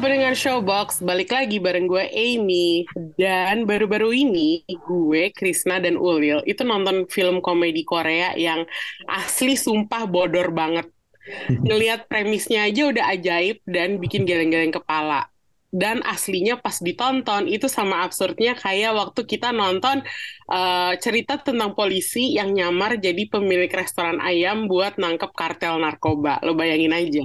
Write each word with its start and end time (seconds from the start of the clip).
Pendengar 0.00 0.32
Showbox, 0.32 1.04
balik 1.04 1.30
lagi 1.30 1.60
bareng 1.60 1.84
gue 1.84 2.04
Amy. 2.08 2.88
Dan 3.14 3.68
baru-baru 3.68 4.16
ini 4.16 4.64
gue, 4.66 5.30
Krisna, 5.30 5.78
dan 5.78 6.00
Ulil 6.00 6.40
itu 6.48 6.64
nonton 6.66 7.04
film 7.06 7.38
komedi 7.38 7.86
Korea 7.86 8.34
yang 8.34 8.64
asli 9.06 9.54
sumpah 9.54 10.08
bodor 10.08 10.50
banget. 10.56 10.88
Ngeliat 11.68 12.08
premisnya 12.08 12.66
aja 12.66 12.90
udah 12.90 13.04
ajaib 13.12 13.60
dan 13.68 14.00
bikin 14.02 14.26
geleng-geleng 14.26 14.74
kepala 14.74 15.29
dan 15.70 16.02
aslinya 16.02 16.58
pas 16.58 16.82
ditonton 16.82 17.46
itu 17.46 17.70
sama 17.70 18.02
absurdnya 18.02 18.58
kayak 18.58 18.90
waktu 18.90 19.22
kita 19.22 19.54
nonton 19.54 20.02
uh, 20.50 20.92
cerita 20.98 21.38
tentang 21.38 21.78
polisi 21.78 22.34
yang 22.34 22.50
nyamar 22.50 22.98
jadi 22.98 23.30
pemilik 23.30 23.70
restoran 23.70 24.18
ayam 24.18 24.66
buat 24.66 24.98
nangkep 24.98 25.30
kartel 25.30 25.78
narkoba. 25.78 26.42
Lo 26.42 26.58
bayangin 26.58 26.90
aja. 26.90 27.22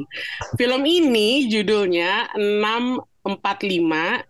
Film 0.62 0.86
ini 0.86 1.50
judulnya 1.50 2.38
645 2.38 3.26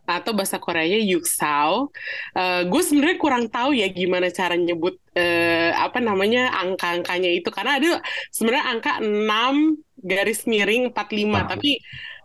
atau 0.08 0.32
bahasa 0.32 0.58
Koreanya 0.64 1.04
Yuksao. 1.04 1.92
Uh, 2.32 2.62
gue 2.72 2.82
sebenarnya 2.88 3.20
kurang 3.20 3.52
tahu 3.52 3.76
ya 3.76 3.92
gimana 3.92 4.32
cara 4.32 4.56
nyebut 4.56 4.96
uh, 5.20 5.72
apa 5.76 6.00
namanya 6.00 6.56
angka-angkanya 6.56 7.36
itu 7.36 7.52
karena 7.52 7.84
ada 7.84 8.00
sebenarnya 8.32 8.66
angka 8.80 9.04
6 9.04 10.08
garis 10.08 10.48
miring 10.48 10.96
45 10.96 10.96
oh. 10.96 11.44
tapi 11.52 11.72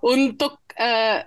untuk 0.01 0.63
uh, 0.79 1.27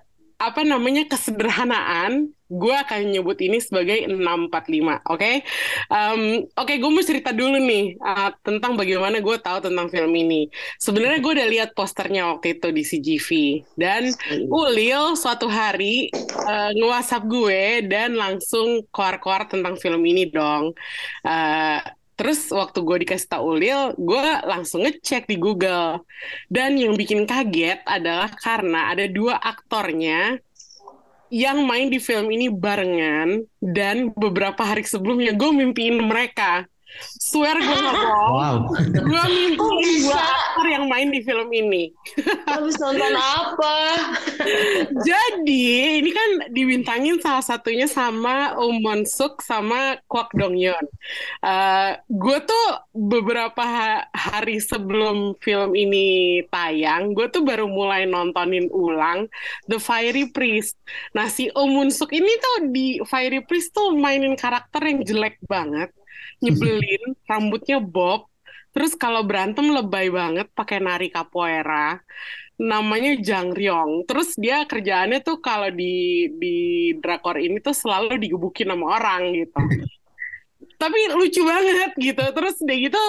apa 0.49 0.61
namanya 0.67 1.07
kesederhanaan, 1.07 2.31
gue 2.53 2.75
akan 2.75 3.09
nyebut 3.09 3.39
ini 3.41 3.57
sebagai 3.57 4.05
645, 4.05 4.13
oke? 4.13 5.01
Okay? 5.09 5.35
Um, 5.89 6.45
oke, 6.53 6.69
okay, 6.69 6.75
gue 6.77 6.91
mau 6.91 7.01
cerita 7.01 7.33
dulu 7.33 7.57
nih 7.57 7.97
uh, 7.97 8.29
tentang 8.45 8.77
bagaimana 8.77 9.23
gue 9.23 9.37
tahu 9.41 9.57
tentang 9.63 9.89
film 9.89 10.13
ini. 10.13 10.51
Sebenarnya 10.77 11.19
gue 11.23 11.31
udah 11.33 11.47
lihat 11.49 11.69
posternya 11.73 12.29
waktu 12.29 12.59
itu 12.59 12.67
di 12.69 12.83
CGV 12.85 13.29
dan 13.79 14.13
Ulil 14.51 15.17
suatu 15.17 15.49
hari 15.49 16.13
uh, 16.45 16.71
nge-WhatsApp 16.77 17.23
gue 17.25 17.61
dan 17.89 18.13
langsung 18.13 18.85
keluar-keluar 18.93 19.49
tentang 19.49 19.79
film 19.81 20.03
ini 20.05 20.29
dong. 20.29 20.77
Uh, 21.25 21.81
Terus 22.23 22.47
waktu 22.55 22.79
gue 22.87 22.97
dikasih 23.03 23.27
tau 23.27 23.51
Ulil, 23.51 23.99
gue 23.99 24.27
langsung 24.47 24.87
ngecek 24.87 25.27
di 25.27 25.35
Google. 25.35 26.07
Dan 26.47 26.79
yang 26.79 26.95
bikin 26.95 27.27
kaget 27.27 27.83
adalah 27.83 28.31
karena 28.31 28.95
ada 28.95 29.11
dua 29.11 29.35
aktornya 29.43 30.39
yang 31.27 31.67
main 31.67 31.91
di 31.91 31.99
film 31.99 32.31
ini 32.31 32.47
barengan 32.47 33.43
dan 33.59 34.15
beberapa 34.15 34.63
hari 34.63 34.87
sebelumnya 34.87 35.35
gue 35.35 35.51
mimpiin 35.51 35.99
mereka. 35.99 36.63
Swear 37.17 37.57
gue 37.57 37.77
gak 37.77 37.95
bohong. 37.97 38.31
Wow. 38.33 38.57
Gue 38.93 39.23
mimpi 39.31 40.05
dua 40.05 40.21
aktor 40.21 40.67
yang 40.69 40.85
main 40.91 41.09
di 41.09 41.19
film 41.25 41.49
ini. 41.49 41.89
Habis 42.45 42.77
nonton 42.77 43.13
apa? 43.15 43.77
Jadi 45.01 45.65
ini 46.03 46.11
kan 46.13 46.29
dibintangin 46.53 47.17
salah 47.23 47.41
satunya 47.41 47.89
sama 47.89 48.53
Um 48.59 48.83
Mon 48.83 49.01
Suk 49.07 49.41
sama 49.41 49.97
Kwak 50.05 50.35
Dong 50.37 50.59
Yeon. 50.59 50.85
Uh, 51.41 51.97
gue 52.11 52.37
tuh 52.45 52.67
beberapa 52.93 53.65
hari 54.13 54.61
sebelum 54.61 55.33
film 55.41 55.73
ini 55.73 56.39
tayang, 56.53 57.17
gue 57.17 57.25
tuh 57.33 57.41
baru 57.41 57.65
mulai 57.65 58.05
nontonin 58.05 58.69
ulang 58.69 59.25
The 59.65 59.81
Fiery 59.81 60.29
Priest. 60.29 60.77
Nah 61.17 61.31
si 61.31 61.49
Um 61.57 61.73
Mon 61.73 61.89
Suk 61.89 62.13
ini 62.13 62.29
tuh 62.37 62.69
di 62.69 63.01
Fiery 63.07 63.41
Priest 63.41 63.73
tuh 63.73 63.95
mainin 63.97 64.37
karakter 64.37 64.83
yang 64.85 65.01
jelek 65.01 65.41
banget 65.47 65.89
nyebelin, 66.43 67.15
rambutnya 67.23 67.79
bob, 67.79 68.27
terus 68.75 68.93
kalau 68.99 69.23
berantem 69.23 69.71
lebay 69.71 70.11
banget 70.11 70.51
pakai 70.51 70.83
nari 70.83 71.07
capoeira. 71.07 72.03
Namanya 72.53 73.17
Jang 73.17 73.49
Ryong. 73.49 74.05
Terus 74.05 74.37
dia 74.37 74.61
kerjaannya 74.67 75.25
tuh 75.25 75.41
kalau 75.41 75.73
di 75.73 76.29
di 76.37 76.57
drakor 77.01 77.41
ini 77.41 77.57
tuh 77.57 77.73
selalu 77.73 78.21
digebukin 78.21 78.69
sama 78.69 79.01
orang 79.01 79.33
gitu. 79.33 79.61
Tapi 80.81 80.99
lucu 81.17 81.41
banget 81.41 81.91
gitu. 81.97 82.21
Terus 82.21 82.55
dia 82.61 82.77
gitu 82.77 83.03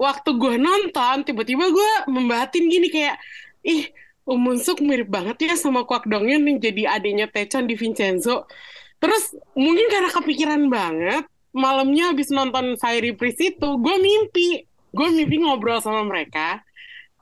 waktu 0.00 0.30
gue 0.36 0.56
nonton 0.56 1.28
tiba-tiba 1.28 1.68
gue 1.68 1.90
membatin 2.08 2.68
gini 2.68 2.88
kayak 2.88 3.16
ih 3.64 3.84
Umunsuk 4.26 4.82
mirip 4.82 5.06
banget 5.06 5.38
ya 5.38 5.54
sama 5.54 5.86
Kwak 5.86 6.10
Dongyeon 6.10 6.42
yang 6.42 6.58
jadi 6.58 6.98
adiknya 6.98 7.30
Taechan 7.30 7.70
di 7.70 7.78
Vincenzo. 7.78 8.50
Terus 8.98 9.38
mungkin 9.54 9.86
karena 9.86 10.10
kepikiran 10.10 10.62
banget, 10.66 11.24
malamnya 11.56 12.12
habis 12.12 12.28
nonton 12.28 12.76
Fiery 12.76 13.16
Priest 13.16 13.40
itu 13.40 13.68
gue 13.80 13.96
mimpi. 13.96 14.68
Gue 14.92 15.08
mimpi 15.12 15.40
ngobrol 15.40 15.80
sama 15.80 16.04
mereka 16.04 16.60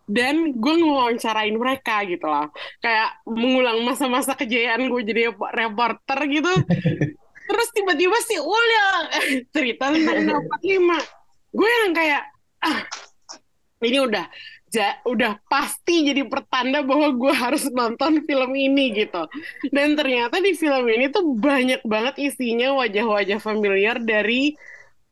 dan 0.05 0.53
gue 0.53 0.75
ngewawancarain 0.83 1.55
mereka 1.55 2.03
gitu 2.05 2.27
loh. 2.27 2.51
Kayak 2.83 3.23
mengulang 3.25 3.87
masa-masa 3.87 4.35
kejayaan 4.35 4.91
gue 4.91 5.01
jadi 5.07 5.31
reporter 5.33 6.19
gitu. 6.29 6.53
Terus 7.49 7.69
tiba-tiba 7.77 8.17
si 8.25 8.37
Ulya 8.41 8.87
cerita 9.55 9.95
tentang 9.95 10.43
45 10.61 11.25
gue 11.55 11.71
yang 11.71 11.93
kayak 11.95 12.23
ah 12.67 12.83
ini 13.87 13.99
udah 14.03 14.27
ja, 14.75 14.99
udah 15.07 15.39
pasti 15.47 16.05
jadi 16.11 16.27
pertanda 16.27 16.83
bahwa 16.83 17.15
gue 17.15 17.31
harus 17.31 17.71
nonton 17.71 18.27
film 18.27 18.51
ini 18.53 18.91
gitu. 18.93 19.25
Dan 19.71 19.95
ternyata 19.95 20.43
di 20.43 20.53
film 20.59 20.85
ini 20.91 21.09
tuh 21.09 21.39
banyak 21.39 21.87
banget 21.87 22.19
isinya 22.19 22.75
wajah-wajah 22.83 23.39
familiar 23.39 24.03
dari 24.03 24.59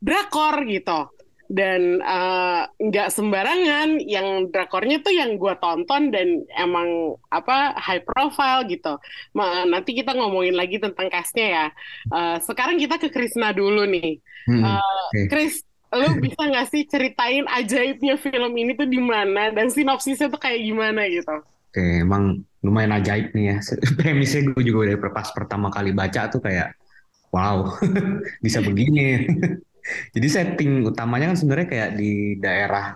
drakor 0.03 0.67
gitu. 0.67 1.09
Dan 1.53 2.01
eh, 2.01 2.63
nggak 2.65 3.09
uh, 3.09 3.13
sembarangan, 3.13 4.01
yang 4.09 4.49
drakornya 4.49 5.05
tuh 5.05 5.13
yang 5.13 5.37
gue 5.37 5.53
tonton 5.61 6.09
dan 6.09 6.49
emang 6.57 7.21
apa 7.29 7.77
high 7.77 8.01
profile 8.01 8.65
gitu. 8.67 8.97
Ma, 9.37 9.69
nanti 9.69 9.93
kita 9.93 10.17
ngomongin 10.17 10.57
lagi 10.57 10.81
tentang 10.81 11.13
castnya 11.13 11.47
ya. 11.49 11.67
Uh, 12.09 12.37
sekarang 12.41 12.81
kita 12.81 12.97
ke 12.97 13.13
Krisna 13.13 13.53
dulu 13.53 13.85
nih. 13.85 14.17
Hmm, 14.49 14.65
uh, 14.65 15.05
okay. 15.13 15.29
Chris, 15.29 15.61
lu 15.93 16.09
bisa 16.25 16.43
nggak 16.49 16.67
sih 16.73 16.83
ceritain 16.89 17.45
ajaibnya 17.45 18.17
film 18.17 18.53
ini 18.57 18.73
tuh 18.73 18.89
di 18.89 18.97
mana 18.97 19.53
dan 19.53 19.69
sinopsisnya 19.69 20.33
tuh 20.33 20.41
kayak 20.41 20.65
gimana 20.65 21.05
gitu? 21.09 21.45
Oke, 21.73 22.05
emang 22.05 22.45
lumayan 22.65 22.97
ajaib 22.97 23.33
nih 23.37 23.45
ya. 23.53 23.57
Premisnya 23.99 24.53
gue 24.53 24.63
juga 24.65 24.89
udah 24.89 25.13
pas 25.13 25.29
pertama 25.33 25.69
kali 25.69 25.93
baca 25.93 26.29
tuh 26.29 26.41
kayak, 26.41 26.77
wow, 27.33 27.77
bisa 28.45 28.61
begini. 28.65 29.29
Jadi 30.15 30.29
setting 30.31 30.87
utamanya 30.87 31.35
kan 31.35 31.39
sebenarnya 31.41 31.69
kayak 31.69 31.91
di 31.99 32.37
daerah 32.39 32.95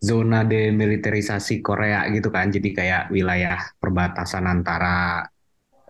zona 0.00 0.44
demilitarisasi 0.44 1.60
Korea 1.60 2.08
gitu 2.12 2.28
kan. 2.28 2.48
Jadi 2.48 2.76
kayak 2.76 3.08
wilayah 3.08 3.56
perbatasan 3.80 4.46
antara 4.48 5.24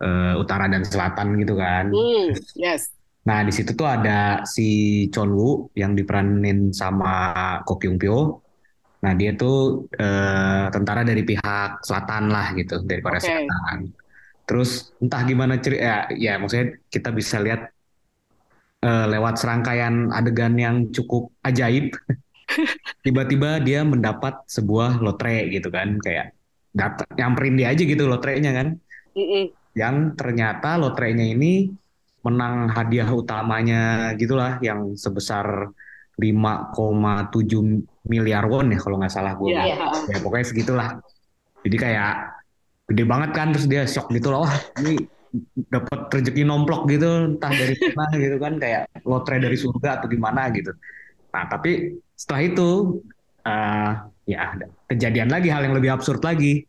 uh, 0.01 0.35
utara 0.39 0.67
dan 0.67 0.83
selatan 0.83 1.39
gitu 1.39 1.55
kan. 1.59 1.93
Mm, 1.93 2.35
yes. 2.57 2.91
Nah, 3.31 3.47
di 3.47 3.55
situ 3.55 3.79
tuh 3.79 3.87
ada 3.87 4.43
si 4.43 5.07
Chon 5.15 5.31
Woo 5.31 5.71
yang 5.79 5.95
diperanin 5.95 6.75
sama 6.75 7.63
Ko 7.63 7.79
Kyung 7.79 7.95
Pyo. 7.95 8.43
Nah, 9.07 9.15
dia 9.15 9.39
tuh 9.39 9.87
eh, 9.95 10.67
tentara 10.75 11.07
dari 11.07 11.23
pihak 11.23 11.87
selatan 11.87 12.27
lah 12.27 12.51
gitu, 12.59 12.83
dari 12.83 12.99
Korea 12.99 13.23
okay. 13.23 13.47
Selatan. 13.47 13.79
Terus 14.51 14.91
entah 14.99 15.23
gimana 15.23 15.63
cerita 15.63 15.79
ya, 15.79 15.97
ya 16.11 16.33
maksudnya 16.43 16.75
kita 16.91 17.15
bisa 17.15 17.39
lihat 17.39 17.71
eh, 18.83 19.07
lewat 19.15 19.39
serangkaian 19.39 20.11
adegan 20.11 20.59
yang 20.59 20.91
cukup 20.91 21.31
ajaib. 21.47 21.95
Tiba-tiba 23.07 23.63
dia 23.63 23.87
mendapat 23.87 24.43
sebuah 24.51 24.99
lotre 24.99 25.47
gitu 25.55 25.71
kan, 25.71 26.03
kayak 26.03 26.35
dat 26.75 26.99
nyamperin 27.15 27.55
dia 27.55 27.71
aja 27.71 27.83
gitu 27.87 28.11
lotrenya 28.11 28.51
kan. 28.51 28.75
Mm 29.15 29.23
-mm. 29.23 29.45
Yang 29.79 29.97
ternyata 30.19 30.75
lotrenya 30.83 31.31
ini 31.31 31.71
menang 32.21 32.69
hadiah 32.69 33.09
utamanya 33.09 34.13
gitulah 34.21 34.61
yang 34.61 34.93
sebesar 34.93 35.73
5,7 36.21 37.33
miliar 38.05 38.45
won 38.45 38.69
ya 38.69 38.79
kalau 38.81 39.01
nggak 39.01 39.13
salah 39.13 39.33
gue. 39.41 39.57
Yeah. 39.57 39.81
Ya 40.13 40.19
pokoknya 40.21 40.47
segitulah. 40.53 40.89
Jadi 41.65 41.77
kayak 41.81 42.13
gede 42.93 43.05
banget 43.09 43.31
kan 43.33 43.57
terus 43.57 43.65
dia 43.65 43.89
shock 43.89 44.13
gitu 44.13 44.29
loh. 44.29 44.45
Wah, 44.45 44.57
ini 44.85 45.01
dapat 45.71 46.11
rezeki 46.11 46.43
nomplok 46.45 46.91
gitu 46.91 47.37
entah 47.37 47.55
dari 47.55 47.73
mana 47.95 48.15
gitu 48.25 48.37
kan 48.37 48.55
kayak 48.59 48.83
lotre 49.07 49.37
dari 49.41 49.57
surga 49.57 50.03
atau 50.03 50.07
gimana 50.13 50.53
gitu. 50.53 50.77
Nah, 51.31 51.45
tapi 51.49 51.97
setelah 52.19 52.43
itu 52.45 52.69
uh, 53.49 53.93
ya 54.29 54.59
kejadian 54.93 55.33
lagi 55.33 55.49
hal 55.49 55.65
yang 55.65 55.77
lebih 55.77 55.97
absurd 55.97 56.21
lagi. 56.21 56.69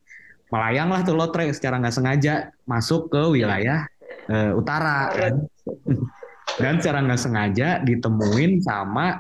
Melayang 0.52 0.92
lah 0.92 1.02
tuh 1.08 1.16
lotre 1.16 1.48
secara 1.56 1.80
nggak 1.80 1.96
sengaja 1.96 2.52
masuk 2.68 3.08
ke 3.08 3.22
wilayah 3.32 3.88
uh, 4.30 4.52
utara 4.54 5.10
kan. 5.10 5.36
dan 6.60 6.74
secara 6.78 7.00
nggak 7.02 7.22
sengaja 7.22 7.70
ditemuin 7.82 8.62
sama 8.62 9.18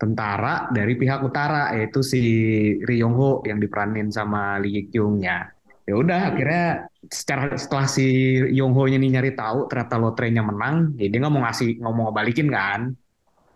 tentara 0.00 0.72
dari 0.72 0.96
pihak 0.96 1.20
utara 1.20 1.76
yaitu 1.76 2.00
si 2.00 2.22
Ri 2.80 3.04
Yong 3.04 3.44
yang 3.44 3.60
diperanin 3.60 4.08
sama 4.08 4.56
Lee 4.56 4.88
Kyung 4.88 5.20
ya. 5.20 5.44
Ya 5.84 5.94
udah 5.98 6.32
akhirnya 6.32 6.88
secara 7.10 7.52
setelah 7.58 7.84
si 7.84 8.38
Yong 8.56 8.72
nih 8.72 9.10
nyari 9.20 9.36
tahu 9.36 9.68
ternyata 9.68 10.00
lotrenya 10.00 10.40
menang, 10.40 10.96
ya 10.96 11.12
dia 11.12 11.18
nggak 11.20 11.34
mau 11.34 11.44
ngasih 11.44 11.82
nggak 11.82 11.92
mau 11.92 12.04
ngebalikin 12.08 12.48
kan. 12.48 12.80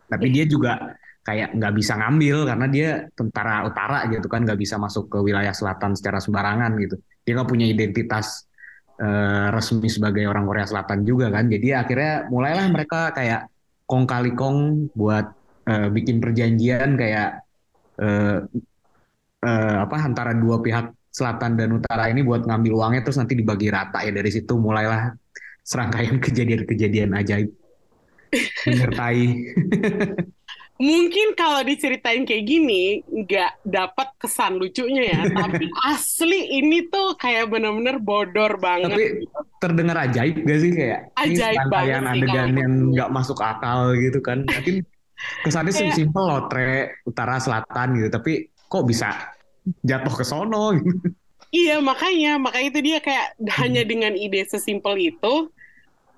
Tapi 0.04 0.26
dia 0.28 0.44
juga 0.44 0.92
kayak 1.24 1.56
nggak 1.56 1.72
bisa 1.72 1.96
ngambil 1.96 2.36
karena 2.44 2.66
dia 2.68 2.88
tentara 3.16 3.64
utara 3.64 4.04
gitu 4.12 4.28
kan 4.28 4.44
nggak 4.44 4.60
bisa 4.60 4.76
masuk 4.76 5.08
ke 5.08 5.18
wilayah 5.24 5.56
selatan 5.56 5.96
secara 5.96 6.20
sembarangan 6.20 6.76
gitu. 6.76 7.00
Dia 7.24 7.32
nggak 7.40 7.48
punya 7.48 7.64
identitas 7.64 8.44
uh, 9.00 9.46
resmi 9.50 9.88
sebagai 9.90 10.26
orang 10.28 10.44
Korea 10.46 10.66
Selatan 10.66 11.02
juga 11.02 11.30
kan. 11.32 11.48
Jadi 11.50 11.74
akhirnya 11.74 12.28
mulailah 12.30 12.66
mereka 12.70 13.10
kayak 13.14 13.50
kong 13.88 14.04
kali 14.06 14.32
kong 14.34 14.90
buat 14.94 15.26
uh, 15.68 15.88
bikin 15.90 16.18
perjanjian 16.22 16.96
kayak 16.98 17.42
uh, 18.00 18.44
uh, 19.44 19.76
apa 19.84 19.96
antara 20.02 20.32
dua 20.36 20.60
pihak 20.60 20.94
selatan 21.14 21.54
dan 21.54 21.70
utara 21.78 22.10
ini 22.10 22.26
buat 22.26 22.42
ngambil 22.42 22.74
uangnya 22.74 23.06
terus 23.06 23.18
nanti 23.22 23.38
dibagi 23.38 23.70
rata 23.70 24.02
ya. 24.02 24.10
Dari 24.10 24.30
situ 24.30 24.58
mulailah 24.58 25.14
serangkaian 25.62 26.18
kejadian-kejadian 26.24 27.14
ajaib. 27.14 27.50
Menyertai 28.66 29.22
mungkin 30.74 31.38
kalau 31.38 31.62
diceritain 31.62 32.26
kayak 32.26 32.44
gini 32.50 32.98
nggak 33.06 33.62
dapat 33.62 34.08
kesan 34.18 34.58
lucunya 34.58 35.14
ya. 35.14 35.20
Tapi 35.46 35.70
asli 35.86 36.58
ini 36.58 36.90
tuh 36.90 37.14
kayak 37.14 37.50
bener-bener 37.50 38.02
bodor 38.02 38.58
banget. 38.58 38.90
Tapi 38.90 39.06
terdengar 39.62 39.96
ajaib 40.10 40.42
gak 40.42 40.58
sih? 40.58 40.70
Kayak 40.74 41.00
ajaib 41.14 41.58
ini 41.62 41.70
banget 41.70 42.02
adegan 42.02 42.50
yang 42.58 42.72
nggak 42.90 43.10
masuk 43.14 43.38
akal 43.38 43.94
gitu 43.94 44.18
kan. 44.18 44.42
Mungkin 44.44 44.82
kesannya 45.46 45.72
kayak, 45.72 45.94
simpel 45.94 46.24
lotre 46.26 46.98
utara 47.06 47.38
selatan 47.38 47.88
gitu. 48.02 48.08
Tapi 48.10 48.32
kok 48.66 48.84
bisa 48.84 49.14
jatuh 49.86 50.14
ke 50.14 50.24
sono? 50.26 50.74
Gitu. 50.74 50.90
iya 51.64 51.78
makanya. 51.78 52.42
Makanya 52.42 52.66
itu 52.74 52.80
dia 52.82 52.98
kayak 52.98 53.38
hmm. 53.38 53.50
hanya 53.62 53.82
dengan 53.86 54.12
ide 54.18 54.42
sesimpel 54.42 54.98
itu 54.98 55.53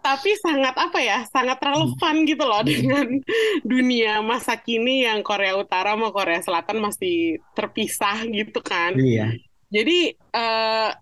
tapi 0.07 0.39
sangat 0.39 0.75
apa 0.79 1.03
ya 1.03 1.27
sangat 1.27 1.59
relevan 1.59 2.23
gitu 2.23 2.47
loh 2.47 2.63
hmm. 2.63 2.71
dengan 2.71 3.07
dunia 3.67 4.23
masa 4.23 4.55
kini 4.55 5.03
yang 5.03 5.27
Korea 5.27 5.59
Utara 5.59 5.99
sama 5.99 6.15
Korea 6.15 6.39
Selatan 6.39 6.79
masih 6.79 7.43
terpisah 7.59 8.23
gitu 8.31 8.63
kan. 8.63 8.95
Iya. 8.95 9.35
Jadi 9.75 10.15
uh, 10.31 10.95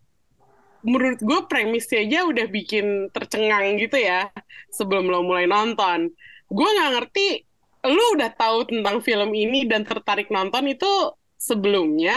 menurut 0.81 1.21
gue 1.21 1.41
premisnya 1.45 2.01
aja 2.01 2.25
udah 2.25 2.47
bikin 2.49 3.13
tercengang 3.13 3.77
gitu 3.77 4.01
ya 4.01 4.33
sebelum 4.73 5.13
lo 5.13 5.21
mulai 5.21 5.45
nonton. 5.45 6.09
Gue 6.49 6.69
nggak 6.73 6.93
ngerti 6.97 7.45
lu 7.85 8.17
udah 8.17 8.33
tahu 8.33 8.65
tentang 8.65 9.05
film 9.05 9.37
ini 9.37 9.69
dan 9.69 9.85
tertarik 9.85 10.33
nonton 10.33 10.65
itu 10.73 11.13
sebelumnya 11.37 12.17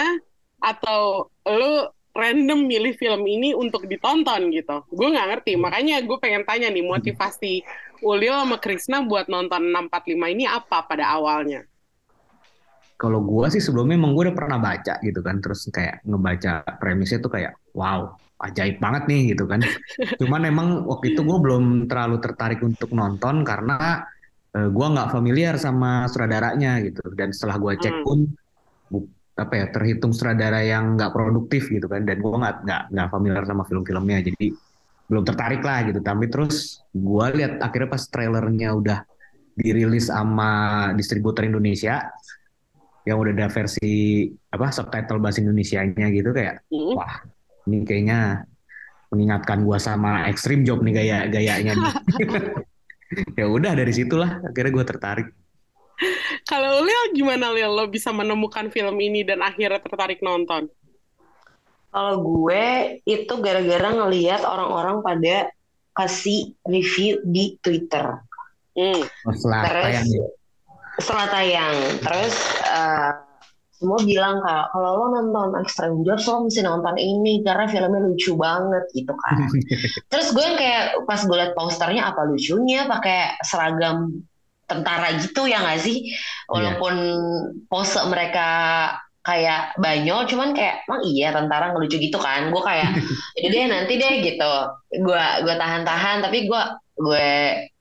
atau 0.64 1.28
lu 1.44 1.92
random 2.18 2.66
milih 2.66 2.98
film 2.98 3.22
ini 3.30 3.54
untuk 3.54 3.86
ditonton 3.86 4.50
gitu. 4.50 4.82
Gue 4.90 5.14
nggak 5.14 5.28
ngerti, 5.38 5.54
makanya 5.54 6.02
gue 6.02 6.18
pengen 6.18 6.44
tanya 6.50 6.74
nih 6.74 6.82
motivasi 6.82 7.62
Ulil 8.02 8.34
sama 8.34 8.58
Krisna 8.62 9.06
buat 9.06 9.26
nonton 9.26 9.74
645 9.74 10.34
ini 10.34 10.46
apa 10.46 10.86
pada 10.86 11.14
awalnya? 11.14 11.66
Kalau 12.98 13.22
gue 13.22 13.46
sih 13.54 13.62
sebelumnya 13.62 13.98
emang 13.98 14.18
gue 14.18 14.30
udah 14.30 14.38
pernah 14.38 14.58
baca 14.58 14.98
gitu 15.06 15.22
kan, 15.22 15.38
terus 15.38 15.70
kayak 15.70 16.02
ngebaca 16.02 16.66
premisnya 16.82 17.22
tuh 17.22 17.30
kayak 17.30 17.54
wow 17.78 18.14
ajaib 18.42 18.78
banget 18.78 19.04
nih 19.10 19.22
gitu 19.34 19.46
kan. 19.50 19.62
Cuman 20.22 20.42
emang 20.46 20.86
waktu 20.86 21.14
itu 21.14 21.22
gue 21.22 21.38
belum 21.38 21.90
terlalu 21.90 22.18
tertarik 22.22 22.62
untuk 22.62 22.94
nonton 22.94 23.42
karena 23.42 24.06
uh, 24.54 24.58
eh, 24.66 24.70
gue 24.70 24.88
nggak 24.94 25.10
familiar 25.14 25.58
sama 25.58 26.06
sutradaranya 26.10 26.82
gitu. 26.86 27.02
Dan 27.14 27.34
setelah 27.34 27.58
gue 27.58 27.74
cek 27.82 28.02
hmm. 28.02 28.06
Apa 29.38 29.54
ya 29.54 29.66
terhitung 29.70 30.12
sutradara 30.12 30.66
yang 30.66 30.98
nggak 30.98 31.14
produktif 31.14 31.70
gitu 31.70 31.86
kan. 31.86 32.04
Dan 32.04 32.20
gue 32.20 32.34
nggak 32.34 32.66
nggak 32.66 32.82
nggak 32.94 33.08
familiar 33.14 33.44
sama 33.46 33.64
film-filmnya 33.70 34.26
jadi 34.26 34.46
belum 35.08 35.24
tertarik 35.24 35.62
lah 35.62 35.86
gitu. 35.88 36.00
Tapi 36.02 36.26
terus 36.28 36.84
gue 36.92 37.26
lihat 37.38 37.62
akhirnya 37.62 37.90
pas 37.90 38.04
trailernya 38.10 38.70
udah 38.76 39.00
dirilis 39.58 40.14
sama 40.14 40.52
distributor 40.94 41.46
Indonesia 41.46 42.14
yang 43.08 43.18
udah 43.24 43.34
ada 43.34 43.48
versi 43.48 44.28
apa 44.52 44.68
subtitle 44.70 45.24
bahasa 45.24 45.40
Indonesia-nya 45.40 46.12
gitu 46.12 46.36
kayak 46.36 46.60
mm. 46.68 46.94
wah 46.94 47.24
ini 47.66 47.88
kayaknya 47.88 48.44
mengingatkan 49.08 49.64
gue 49.64 49.80
sama 49.80 50.28
Extreme 50.28 50.68
Job 50.68 50.84
nih 50.84 50.94
gaya 50.94 51.18
gayanya 51.32 51.74
ya 53.40 53.46
udah 53.48 53.72
dari 53.74 53.96
situlah 53.96 54.44
akhirnya 54.44 54.72
gue 54.76 54.86
tertarik 54.86 55.28
kalau 56.48 56.82
Lil 56.82 57.04
gimana 57.12 57.52
Lil? 57.52 57.70
Lo 57.70 57.86
bisa 57.92 58.16
menemukan 58.16 58.72
film 58.72 58.96
ini 59.04 59.28
dan 59.28 59.44
akhirnya 59.44 59.84
tertarik 59.84 60.24
nonton? 60.24 60.72
Kalau 61.92 62.16
gue 62.24 62.98
itu 63.04 63.34
gara-gara 63.44 63.90
ngelihat 63.92 64.48
orang-orang 64.48 65.04
pada 65.04 65.52
kasih 65.92 66.56
review 66.64 67.20
di 67.26 67.60
Twitter. 67.60 68.22
Hmm. 68.78 69.02
Oh, 69.26 69.34
setelah 69.34 69.62
Terus, 69.66 69.84
tayang. 69.84 70.08
Ya? 70.08 70.28
Setelah 71.02 71.28
tayang. 71.34 71.78
Terus 72.00 72.36
uh, 72.70 73.12
semua 73.78 74.00
bilang 74.02 74.42
kak 74.42 74.74
kalau 74.74 74.90
lo 74.94 75.06
nonton 75.14 75.58
Extreme 75.62 76.02
Jobs 76.02 76.26
lo 76.26 76.50
mesti 76.50 76.62
nonton 76.66 76.98
ini 76.98 77.46
karena 77.46 77.66
filmnya 77.70 78.02
lucu 78.06 78.34
banget 78.38 78.86
gitu 78.94 79.14
kan. 79.14 79.38
Terus 80.14 80.28
gue 80.34 80.48
kayak 80.58 81.06
pas 81.10 81.22
gue 81.26 81.38
liat 81.38 81.54
posternya 81.58 82.14
apa 82.14 82.26
lucunya 82.26 82.86
pakai 82.86 83.42
seragam 83.42 84.22
tentara 84.68 85.16
gitu 85.18 85.48
ya 85.48 85.64
nggak 85.64 85.80
sih 85.80 86.12
iya. 86.12 86.20
walaupun 86.52 86.94
yeah. 87.00 87.66
pose 87.72 87.98
mereka 88.12 88.50
kayak 89.28 89.76
banyo 89.76 90.24
cuman 90.24 90.56
kayak 90.56 90.88
emang 90.88 91.04
iya 91.04 91.36
tentara 91.36 91.76
ngelucu 91.76 92.00
gitu 92.00 92.16
kan 92.16 92.48
gue 92.48 92.64
kayak 92.64 92.96
jadi 93.44 93.48
deh 93.52 93.68
nanti 93.68 93.94
deh 94.00 94.14
gitu 94.24 94.54
gue 95.04 95.24
gue 95.44 95.56
tahan-tahan 95.56 96.24
tapi 96.24 96.48
gue 96.48 96.62
gue 97.00 97.30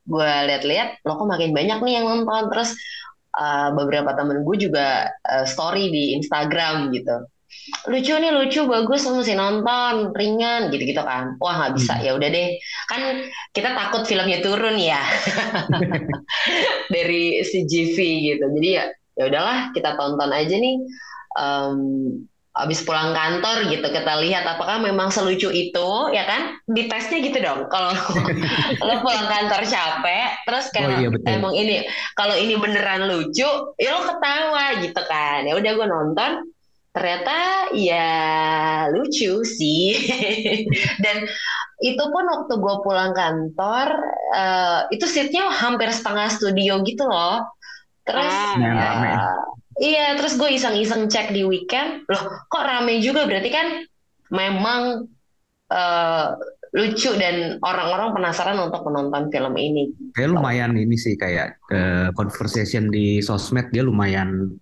gue 0.06 0.32
lihat-lihat 0.50 1.02
lo 1.06 1.18
kok 1.18 1.26
makin 1.30 1.54
banyak 1.54 1.78
nih 1.82 1.94
yang 2.02 2.06
nonton 2.06 2.50
terus 2.50 2.74
uh, 3.38 3.70
beberapa 3.74 4.14
temen 4.14 4.42
gue 4.42 4.56
juga 4.58 5.10
uh, 5.26 5.46
story 5.46 5.90
di 5.90 6.18
Instagram 6.18 6.90
gitu 6.94 7.26
lucu 7.86 8.14
nih 8.14 8.30
lucu 8.34 8.60
bagus 8.66 9.06
mesti 9.06 9.34
nonton 9.34 10.14
ringan 10.14 10.70
gitu 10.70 10.82
gitu 10.86 11.02
kan. 11.02 11.34
Wah 11.38 11.54
nggak 11.62 11.72
bisa. 11.78 11.98
Hmm. 11.98 12.04
ya 12.04 12.10
udah 12.14 12.28
deh. 12.30 12.48
Kan 12.90 13.00
kita 13.50 13.74
takut 13.74 14.02
filmnya 14.06 14.38
turun 14.42 14.78
ya. 14.78 15.02
Dari 16.94 17.42
CGV 17.42 17.96
gitu. 18.34 18.44
Jadi 18.58 18.68
ya 18.68 18.84
ya 19.16 19.24
udahlah 19.32 19.74
kita 19.74 19.94
tonton 19.98 20.30
aja 20.30 20.54
nih. 20.54 20.76
Um, 21.36 21.78
abis 22.56 22.80
pulang 22.88 23.12
kantor 23.12 23.68
gitu 23.68 23.84
kita 23.84 24.16
lihat 24.24 24.48
apakah 24.48 24.80
memang 24.80 25.12
selucu 25.12 25.52
itu 25.52 25.90
ya 26.16 26.24
kan? 26.24 26.56
Di 26.64 26.88
tesnya 26.88 27.20
gitu 27.20 27.38
dong. 27.44 27.68
Kalau 27.68 27.92
lo 28.86 28.94
pulang 29.04 29.28
kantor 29.28 29.62
capek 29.68 30.30
terus 30.48 30.64
kayak 30.72 30.88
oh, 30.88 30.98
iya, 31.04 31.08
emang 31.28 31.52
ini 31.52 31.84
kalau 32.16 32.32
ini 32.32 32.56
beneran 32.56 33.12
lucu 33.12 33.50
ya 33.76 33.90
lo 33.92 34.08
ketawa 34.08 34.80
gitu 34.80 35.02
kan. 35.04 35.44
Ya 35.44 35.52
udah 35.52 35.70
gue 35.76 35.86
nonton 35.86 36.55
ternyata 36.96 37.68
ya 37.76 38.08
lucu 38.88 39.44
sih. 39.44 39.92
Dan 41.04 41.28
itu 41.84 42.04
pun 42.08 42.24
waktu 42.24 42.56
gue 42.56 42.76
pulang 42.80 43.12
kantor 43.12 43.88
uh, 44.32 44.80
itu 44.88 45.04
seatnya 45.04 45.52
hampir 45.52 45.92
setengah 45.92 46.32
studio 46.32 46.80
gitu 46.88 47.04
loh. 47.04 47.44
Terus 48.08 48.32
ah, 48.32 48.56
uh, 48.56 49.36
iya. 49.76 50.16
terus 50.16 50.40
gue 50.40 50.48
iseng-iseng 50.56 51.12
cek 51.12 51.36
di 51.36 51.44
weekend. 51.44 52.08
Loh 52.08 52.48
kok 52.48 52.64
rame 52.64 53.04
juga? 53.04 53.28
Berarti 53.28 53.52
kan 53.52 53.84
memang 54.32 55.04
uh, 55.68 56.26
lucu 56.76 57.12
dan 57.16 57.60
orang-orang 57.60 58.16
penasaran 58.16 58.56
untuk 58.60 58.84
menonton 58.88 59.28
film 59.28 59.54
ini. 59.56 59.92
Kayak 60.16 60.36
lumayan 60.36 60.72
ini 60.76 60.96
sih 60.96 61.16
kayak 61.16 61.60
uh, 61.72 62.08
conversation 62.16 62.88
di 62.88 63.20
sosmed 63.20 63.68
dia 63.68 63.84
lumayan 63.84 64.56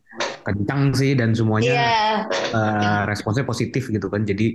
kencang 0.45 0.93
sih 0.93 1.17
dan 1.17 1.33
semuanya 1.33 1.75
yeah. 1.75 2.17
Iya. 2.29 2.55
uh, 2.55 3.03
responsnya 3.09 3.49
positif 3.49 3.89
gitu 3.89 4.07
kan 4.13 4.23
jadi 4.23 4.55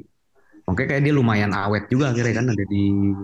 mungkin 0.69 0.85
kayak 0.85 1.01
dia 1.01 1.13
lumayan 1.13 1.51
awet 1.51 1.89
juga 1.89 2.13
akhirnya 2.13 2.35
kan 2.37 2.47
ada 2.53 2.65
di 2.69 2.83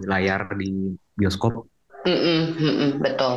layar 0.10 0.50
di 0.58 0.98
bioskop 1.14 1.70
mm 2.04 2.18
-mm, 2.18 2.42
mm 2.58 2.74
-mm, 2.74 2.90
betul 3.00 3.34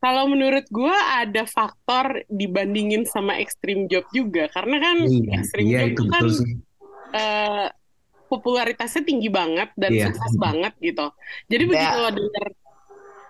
kalau 0.00 0.24
menurut 0.32 0.64
gue 0.72 0.96
ada 1.20 1.44
faktor 1.44 2.24
dibandingin 2.32 3.04
sama 3.04 3.36
Extreme 3.36 3.84
Job 3.92 4.08
juga 4.16 4.48
karena 4.48 4.80
kan 4.80 4.96
iya, 5.04 5.32
Extreme 5.36 5.68
iya, 5.68 5.80
Job 5.84 5.88
itu 5.92 6.02
kan 6.08 6.24
uh, 7.12 7.66
popularitasnya 8.32 9.02
tinggi 9.04 9.28
banget 9.28 9.68
dan 9.76 9.92
yeah. 9.92 10.08
sukses 10.08 10.34
banget 10.40 10.72
gitu 10.80 11.12
jadi 11.52 11.62
yeah. 11.68 11.70
begitu 11.76 11.96
lo 12.00 12.10
denger 12.16 12.46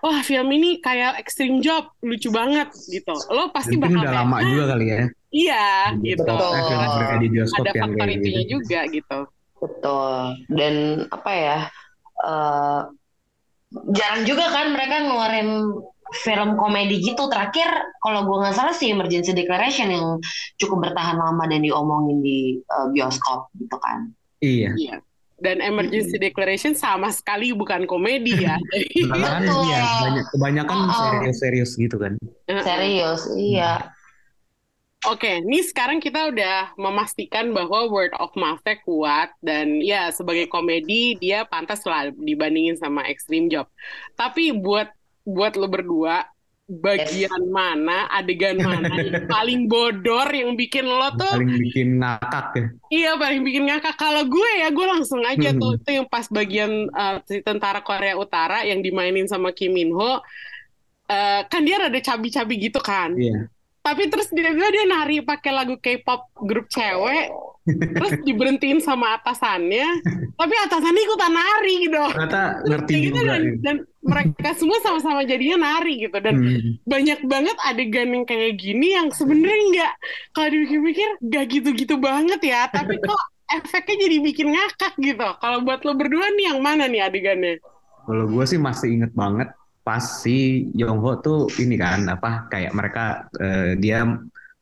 wah 0.01 0.19
film 0.25 0.49
ini 0.51 0.81
kayak 0.81 1.21
extreme 1.21 1.61
job 1.61 1.89
lucu 2.01 2.29
banget 2.33 2.69
gitu 2.89 3.13
lo 3.31 3.53
pasti 3.53 3.77
bakal 3.77 4.01
udah 4.01 4.25
lama 4.25 4.37
juga 4.43 4.63
kali 4.75 4.85
ya 4.85 5.01
iya 5.31 5.69
gitu 6.01 6.25
betul. 6.25 6.51
Di 7.21 7.27
ada 7.39 7.71
faktor 7.77 8.07
itunya 8.09 8.43
gitu. 8.43 8.53
juga 8.59 8.79
gitu 8.89 9.17
betul 9.61 10.13
dan 10.49 10.75
apa 11.13 11.31
ya 11.31 11.57
uh, 12.25 12.81
jarang 13.93 14.27
juga 14.27 14.51
kan 14.51 14.73
mereka 14.73 15.07
ngeluarin 15.07 15.49
film 16.11 16.59
komedi 16.59 16.99
gitu. 16.99 17.31
Terakhir 17.31 17.71
kalau 18.03 18.27
gue 18.27 18.37
nggak 18.43 18.55
salah 18.55 18.75
sih 18.75 18.91
Emergency 18.91 19.31
Declaration 19.31 19.87
yang 19.87 20.19
cukup 20.59 20.91
bertahan 20.91 21.15
lama 21.15 21.47
dan 21.47 21.63
diomongin 21.63 22.19
di 22.19 22.59
uh, 22.67 22.91
bioskop 22.91 23.47
gitu 23.55 23.77
kan. 23.79 24.11
Iya. 24.43 24.75
Iya. 24.75 24.95
Dan 25.41 25.57
Emergency 25.57 26.21
Declaration 26.21 26.77
sama 26.77 27.09
sekali 27.09 27.49
bukan 27.51 27.89
komedi 27.89 28.45
ya. 28.45 28.61
Kebanyakan 29.01 29.41
Betul. 29.41 29.63
iya, 29.65 29.81
banyak, 29.97 30.25
kebanyakan 30.29 30.77
Oh, 30.77 30.87
oh. 30.87 31.11
serius-serius 31.17 31.71
gitu 31.75 31.97
kan. 31.97 32.13
Serius, 32.45 33.25
iya. 33.33 33.89
Oke, 35.09 35.41
nih 35.41 35.65
sekarang 35.65 35.97
kita 35.97 36.29
udah 36.29 36.77
memastikan 36.77 37.49
bahwa 37.57 37.89
word 37.89 38.13
of 38.21 38.29
mouth-nya 38.37 38.77
kuat 38.85 39.33
dan 39.41 39.81
ya 39.81 40.13
sebagai 40.13 40.45
komedi 40.45 41.17
dia 41.17 41.41
pantas 41.41 41.81
lah 41.89 42.13
dibandingin 42.13 42.77
sama 42.77 43.09
Extreme 43.09 43.49
Job. 43.49 43.65
Tapi 44.13 44.53
buat 44.53 44.93
buat 45.25 45.57
lo 45.57 45.65
berdua 45.65 46.29
bagian 46.79 47.51
mana, 47.51 48.07
adegan 48.07 48.55
mana 48.55 48.87
yang 49.03 49.27
paling 49.27 49.67
bodor 49.67 50.31
yang 50.31 50.55
bikin 50.55 50.87
lo 50.87 51.11
tuh 51.13 51.35
Paling 51.35 51.59
bikin 51.59 51.99
ngakak 51.99 52.47
ya. 52.55 52.65
iya 52.87 53.11
paling 53.19 53.43
bikin 53.43 53.67
ngakak. 53.67 53.99
Kalau 53.99 54.23
gue 54.23 54.49
ya 54.57 54.71
gue 54.71 54.87
langsung 54.87 55.19
aja 55.21 55.51
Hmm. 55.51 55.59
tuh 55.59 55.71
itu 55.75 55.89
yang 55.99 56.07
pas 56.07 56.23
bagian 56.27 56.71
uh, 56.89 57.19
si 57.27 57.43
tentara 57.43 57.83
Korea 57.83 58.15
Utara 58.15 58.63
yang 58.63 58.79
dimainin 58.79 59.27
sama 59.27 59.51
Kim 59.51 59.75
Min 59.75 59.91
Ho. 59.91 60.23
Eh, 61.11 61.41
kan 61.43 61.59
dia 61.67 61.75
rada 61.75 61.99
cabi-cabi 61.99 62.55
gitu 62.71 62.79
kan. 62.79 63.11
Iya. 63.11 63.51
Tapi 63.81 64.13
terus 64.13 64.29
dia 64.29 64.53
bilang 64.53 64.69
dia 64.69 64.85
nari 64.85 65.25
pakai 65.25 65.49
lagu 65.49 65.73
K-pop 65.73 66.29
grup 66.37 66.69
cewek, 66.69 67.33
terus 67.65 68.13
diberhentiin 68.21 68.77
sama 68.77 69.17
atasannya, 69.17 70.05
tapi 70.37 70.53
atasannya 70.53 71.01
ikutan 71.01 71.33
nari 71.33 71.73
gitu. 71.89 71.97
Ternyata 72.13 72.41
ngerti 72.61 72.93
gitu 73.09 73.17
juga. 73.17 73.29
dan, 73.33 73.41
dan 73.65 73.75
mereka 74.05 74.49
semua 74.53 74.77
sama-sama 74.85 75.25
jadinya 75.25 75.57
nari 75.65 75.97
gitu 75.97 76.17
dan 76.17 76.35
Hmm. 76.37 76.77
banyak 76.85 77.19
banget 77.25 77.57
adegan 77.65 78.13
yang 78.13 78.25
kayak 78.25 78.53
gini 78.57 78.93
yang 78.93 79.09
sebenarnya 79.09 79.65
nggak 79.73 79.93
kalau 80.33 80.47
dipikir-pikir 80.53 81.09
nggak 81.21 81.45
gitu-gitu 81.49 81.95
banget 81.97 82.41
ya, 82.45 82.69
tapi 82.69 83.01
kok 83.01 83.21
efeknya 83.49 83.97
jadi 84.05 84.17
bikin 84.21 84.47
ngakak 84.53 84.93
gitu. 85.01 85.27
Kalau 85.41 85.57
buat 85.65 85.81
lo 85.81 85.97
berdua 85.97 86.29
nih 86.37 86.53
yang 86.53 86.61
mana 86.61 86.85
nih 86.85 87.01
adegannya? 87.01 87.57
Kalau 88.01 88.29
gue 88.29 88.45
sih 88.45 88.57
masih 88.57 88.93
inget 88.93 89.13
banget 89.13 89.49
pas 89.81 89.99
si 89.99 90.37
Yongho 90.73 91.19
tuh 91.19 91.39
ini 91.57 91.75
kan 91.75 92.05
apa 92.07 92.45
kayak 92.47 92.71
mereka 92.71 93.05
eh, 93.35 93.73
dia 93.75 94.05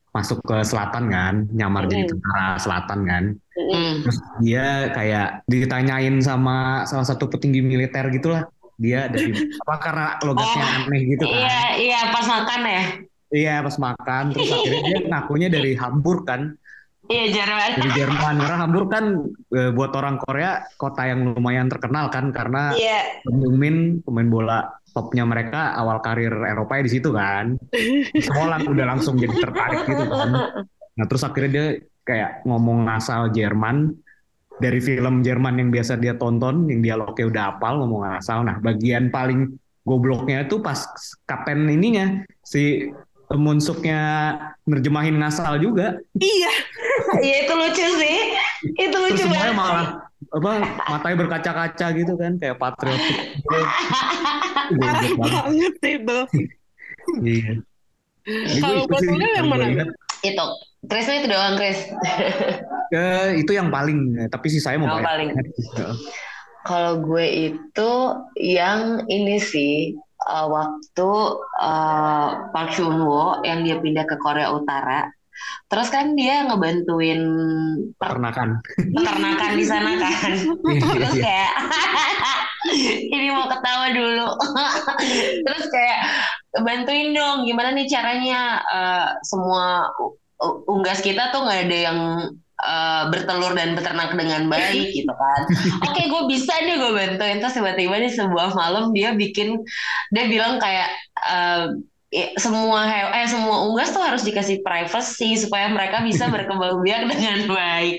masuk 0.10 0.42
ke 0.42 0.64
selatan 0.64 1.06
kan 1.08 1.36
nyamar 1.50 1.86
jadi 1.86 2.04
Mm. 2.04 2.12
tentara 2.12 2.48
selatan 2.58 3.00
kan 3.04 3.24
Hmm. 3.54 3.94
terus 4.02 4.18
dia 4.40 4.66
kayak 4.90 5.44
ditanyain 5.46 6.16
sama 6.20 6.58
salah 6.84 7.04
satu 7.04 7.28
petinggi 7.28 7.60
militer 7.60 8.08
gitulah 8.10 8.48
dia 8.74 9.06
dari 9.06 9.36
apa 9.36 9.76
karena 9.78 10.08
logatnya 10.22 10.64
Oh, 10.64 10.78
aneh 10.80 11.02
gitu 11.06 11.24
kan 11.24 11.36
Iya, 11.36 11.60
iya 11.78 12.00
pas 12.10 12.26
makan 12.26 12.62
ya. 12.64 12.84
iya 13.30 13.56
pas 13.60 13.76
makan 13.78 14.24
terus 14.32 14.50
akhirnya 14.50 14.82
dia 14.82 15.00
ngakunya 15.06 15.48
dari 15.48 15.72
Hamburg 15.76 16.24
kan 16.24 16.56
Iya 17.06 17.26
Jerman. 17.36 17.70
dari 17.76 17.92
Jerman 17.92 18.36
karena 18.38 18.58
Hamburg 18.60 18.88
kan 18.88 19.06
eh, 19.52 19.70
buat 19.70 19.92
orang 19.92 20.16
Korea 20.18 20.52
kota 20.74 21.04
yang 21.04 21.34
lumayan 21.34 21.68
terkenal 21.68 22.08
kan 22.08 22.32
karena 22.32 22.72
Iya. 22.72 23.28
Min 23.52 24.00
pemain 24.00 24.30
bola 24.32 24.60
topnya 24.92 25.24
mereka 25.24 25.74
awal 25.74 26.00
karir 26.00 26.32
Eropa 26.32 26.80
di 26.80 26.90
situ 26.90 27.10
kan. 27.10 27.56
Semua 28.16 28.56
lang- 28.56 28.66
udah 28.66 28.86
langsung 28.88 29.16
jadi 29.16 29.34
tertarik 29.34 29.86
gitu 29.86 30.06
kan. 30.06 30.30
Nah 30.96 31.06
terus 31.06 31.24
akhirnya 31.24 31.50
dia 31.50 31.66
kayak 32.04 32.44
ngomong 32.44 32.86
ngasal 32.86 33.30
Jerman 33.30 33.94
dari 34.58 34.80
film 34.80 35.22
Jerman 35.22 35.56
yang 35.56 35.70
biasa 35.70 35.96
dia 35.96 36.14
tonton, 36.14 36.68
yang 36.68 36.82
dialognya 36.82 37.26
udah 37.26 37.44
hafal 37.54 37.74
ngomong 37.80 38.02
ngasal. 38.10 38.44
Nah 38.44 38.60
bagian 38.60 39.08
paling 39.08 39.56
gobloknya 39.82 40.44
itu 40.44 40.60
pas 40.60 40.84
kapten 41.24 41.66
ininya 41.66 42.22
si 42.42 42.92
Munsuknya 43.30 44.02
nerjemahin 44.66 45.22
ngasal 45.22 45.62
juga. 45.62 46.02
Iya, 46.14 46.50
Iya 47.26 47.36
itu 47.46 47.54
lucu 47.54 47.86
sih. 48.02 48.18
Itu 48.76 48.90
Terus 48.92 49.06
lucu 49.14 49.22
semuanya 49.22 49.54
banget. 49.54 49.56
malah 49.56 49.88
apa 50.30 50.52
matanya 50.92 51.16
berkaca-kaca 51.26 51.88
gitu 51.96 52.14
kan 52.20 52.36
kayak 52.38 52.60
patriotik. 52.60 53.18
parah 53.48 53.72
Goblok 54.70 55.16
banget. 55.18 55.44
banget 55.50 55.74
itu. 55.88 56.20
Iya. 57.24 57.54
Kalau 58.62 58.84
buat 58.86 59.02
yang 59.08 59.48
mana? 59.50 59.88
Itu. 60.22 60.46
Chris 60.88 61.12
itu 61.12 61.28
doang 61.28 61.60
Chris. 61.60 61.80
Ke 62.92 63.36
itu 63.36 63.52
yang 63.52 63.68
paling, 63.68 64.16
tapi 64.32 64.48
sih 64.48 64.64
saya 64.64 64.80
mau 64.80 64.88
Yang 64.88 65.08
paling. 65.08 65.30
Kalau 66.64 66.94
gue 67.04 67.26
itu 67.52 67.92
yang 68.40 69.04
ini 69.08 69.40
sih 69.40 69.96
uh, 70.28 70.48
waktu 70.48 71.10
uh, 71.60 72.28
Park 72.52 72.76
Chun 72.76 73.00
Wo 73.04 73.40
yang 73.48 73.64
dia 73.64 73.80
pindah 73.80 74.06
ke 74.08 74.16
Korea 74.20 74.52
Utara. 74.52 75.08
Terus 75.70 75.88
kan 75.94 76.18
dia 76.18 76.50
ngebantuin 76.50 77.22
Peternakan. 77.96 78.58
peternakan 78.74 79.52
di 79.54 79.66
sana 79.66 79.92
kan. 80.02 80.32
Iya, 80.66 80.82
Terus 80.98 81.14
iya. 81.14 81.24
kayak 81.26 81.52
ini 83.16 83.28
mau 83.30 83.46
ketawa 83.46 83.88
dulu. 83.94 84.30
Terus 85.46 85.66
kayak 85.70 86.00
bantuin 86.66 87.14
dong 87.14 87.46
gimana 87.46 87.70
nih 87.78 87.86
caranya 87.86 88.60
uh, 88.66 89.08
semua 89.22 89.94
unggas 90.66 91.04
kita 91.06 91.30
tuh 91.30 91.46
nggak 91.46 91.62
ada 91.70 91.78
yang 91.92 92.00
uh, 92.64 93.04
bertelur 93.12 93.54
dan 93.56 93.76
beternak 93.76 94.16
dengan 94.16 94.48
baik 94.52 94.92
gitu 94.98 95.12
kan. 95.12 95.42
Oke, 95.86 96.08
gue 96.08 96.24
bisa 96.32 96.54
nih 96.64 96.76
gue 96.80 96.92
bantuin 96.92 97.38
terus 97.40 97.56
tiba-tiba 97.56 97.96
di 98.00 98.10
sebuah 98.12 98.56
malam 98.56 98.92
dia 98.92 99.16
bikin 99.16 99.60
dia 100.12 100.26
bilang 100.28 100.60
kayak 100.60 100.90
uh, 101.28 101.76
ya, 102.10 102.34
semua 102.42 102.90
eh 103.14 103.28
semua 103.30 103.70
unggas 103.70 103.94
tuh 103.94 104.02
harus 104.02 104.26
dikasih 104.26 104.66
privacy 104.66 105.38
supaya 105.38 105.70
mereka 105.70 106.02
bisa 106.02 106.30
berkembang 106.34 106.82
biak 106.82 107.06
dengan 107.10 107.46
baik. 107.50 107.98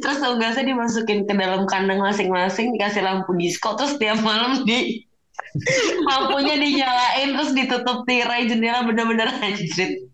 Terus 0.00 0.18
unggasnya 0.20 0.64
dimasukin 0.72 1.24
ke 1.28 1.34
dalam 1.36 1.64
kandang 1.68 2.00
masing-masing 2.00 2.72
dikasih 2.76 3.04
lampu 3.04 3.36
disco 3.36 3.76
terus 3.76 3.96
tiap 4.00 4.20
malam 4.24 4.64
di 4.64 5.04
lampunya 6.08 6.56
dinyalain 6.56 7.36
terus 7.36 7.52
ditutup 7.52 8.08
tirai 8.08 8.48
jendela 8.48 8.84
bener-bener 8.88 9.28
anjrit. 9.40 10.08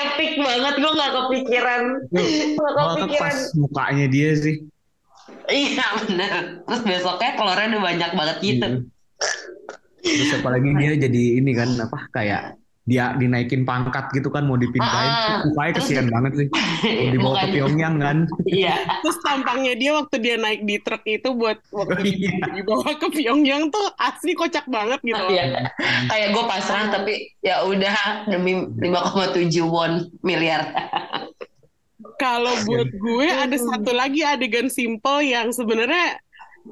Epic 0.00 0.36
banget 0.36 0.74
gue 0.80 0.92
nggak 0.92 1.12
kepikiran. 1.16 1.82
Nggak 2.12 2.28
Malah 2.60 2.84
kepikiran. 3.00 3.24
pas 3.24 3.38
mukanya 3.56 4.06
dia 4.12 4.30
sih. 4.36 4.56
Iya 5.48 5.86
bener. 6.04 6.32
Terus 6.68 6.80
besoknya 6.84 7.30
telurnya 7.40 7.66
udah 7.72 7.82
banyak 7.82 8.10
banget 8.12 8.36
gitu. 8.44 8.68
Iya. 8.68 9.79
Terus 10.00 10.30
apalagi 10.36 10.70
dia 10.76 10.92
jadi 10.98 11.22
ini 11.38 11.52
kan 11.52 11.70
apa 11.78 11.98
kayak 12.10 12.42
dia 12.80 13.14
dinaikin 13.14 13.62
pangkat 13.62 14.10
gitu 14.10 14.32
kan 14.32 14.48
mau 14.48 14.58
dipindahin. 14.58 15.12
Ah, 15.12 15.46
Mukanya 15.46 15.78
terus- 15.78 15.86
kesian 15.86 16.06
banget 16.10 16.32
sih. 16.34 16.48
Mau 16.50 17.06
dibawa 17.14 17.34
ke 17.38 17.48
Pyongyang 17.54 17.96
kan. 18.02 18.16
Iya. 18.42 18.74
Terus 19.04 19.16
tampangnya 19.22 19.74
dia 19.78 19.90
waktu 19.94 20.16
dia 20.18 20.34
naik 20.34 20.66
di 20.66 20.76
truk 20.82 21.04
itu 21.06 21.28
buat 21.30 21.60
waktu 21.70 22.02
Iya. 22.18 22.34
dibawa 22.50 22.90
ke 22.98 23.06
Pyongyang 23.12 23.70
tuh 23.70 23.84
asli 23.94 24.34
kocak 24.34 24.66
banget 24.66 24.98
gitu. 25.06 25.22
Iya. 25.28 25.70
Kayak 26.08 26.28
gue 26.34 26.44
pasrah 26.48 26.84
tapi 26.90 27.14
ya 27.38 27.62
udah 27.62 27.96
demi 28.26 28.58
5,7 28.58 29.38
won 29.62 29.92
miliar. 30.20 30.66
Kalau 32.16 32.52
buat 32.64 32.90
gue 32.90 33.28
ada 33.28 33.56
satu 33.56 33.92
lagi 33.92 34.20
adegan 34.20 34.68
simple 34.68 35.20
yang 35.22 35.52
sebenarnya 35.52 36.20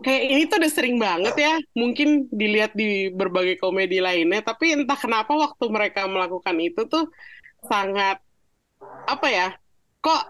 kayak 0.05 0.23
ini 0.29 0.43
tuh 0.47 0.59
udah 0.61 0.73
sering 0.73 0.97
banget 1.01 1.35
ya. 1.37 1.55
Mungkin 1.75 2.31
dilihat 2.33 2.73
di 2.77 3.11
berbagai 3.13 3.59
komedi 3.59 3.99
lainnya, 3.99 4.45
tapi 4.45 4.77
entah 4.77 4.99
kenapa 4.99 5.33
waktu 5.35 5.65
mereka 5.69 6.07
melakukan 6.07 6.57
itu 6.61 6.85
tuh 6.87 7.09
sangat 7.67 8.21
apa 9.09 9.27
ya? 9.29 9.49
Kok 9.99 10.23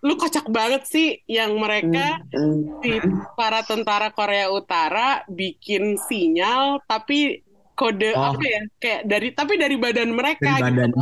lu 0.00 0.16
kocak 0.16 0.48
banget 0.48 0.88
sih 0.88 1.20
yang 1.28 1.60
mereka 1.60 2.24
Hmm. 2.32 2.80
si 2.80 2.96
para 3.36 3.60
tentara 3.60 4.08
Korea 4.08 4.48
Utara 4.48 5.28
bikin 5.28 6.00
sinyal 6.00 6.80
tapi 6.88 7.44
kode 7.80 8.12
Oh. 8.12 8.30
apa 8.30 8.44
ya 8.44 8.60
kayak 8.76 9.00
dari 9.04 9.28
tapi 9.30 9.56
dari 9.56 9.74
badan 9.74 10.12
mereka 10.12 10.52
Dari 10.52 10.62
badan. 10.68 10.90
gitu. 10.92 11.00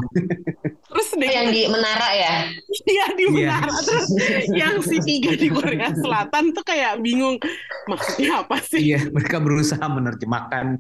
terus 0.89 1.09
deh 1.13 1.27
Yang 1.29 1.49
di 1.51 1.63
menara 1.67 2.09
ya. 2.13 2.35
dia 2.81 3.07
di 3.11 3.25
Iya. 3.25 3.31
menara 3.51 3.75
terus 3.77 4.09
yang 4.53 4.75
si 4.81 4.97
tiga 5.01 5.35
di 5.35 5.49
Korea 5.49 5.91
Selatan 5.93 6.45
tuh 6.53 6.63
kayak 6.63 6.99
bingung 6.99 7.37
maksudnya 7.85 8.41
apa 8.41 8.57
sih 8.61 8.81
Iya, 8.89 9.11
mereka 9.11 9.37
berusaha 9.39 9.83
menerjemahkan. 9.83 10.79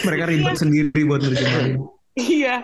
Mereka 0.00 0.24
ribet 0.26 0.56
sendiri 0.56 1.00
buat 1.02 1.20
nerjemahin. 1.20 1.76
iya 2.14 2.62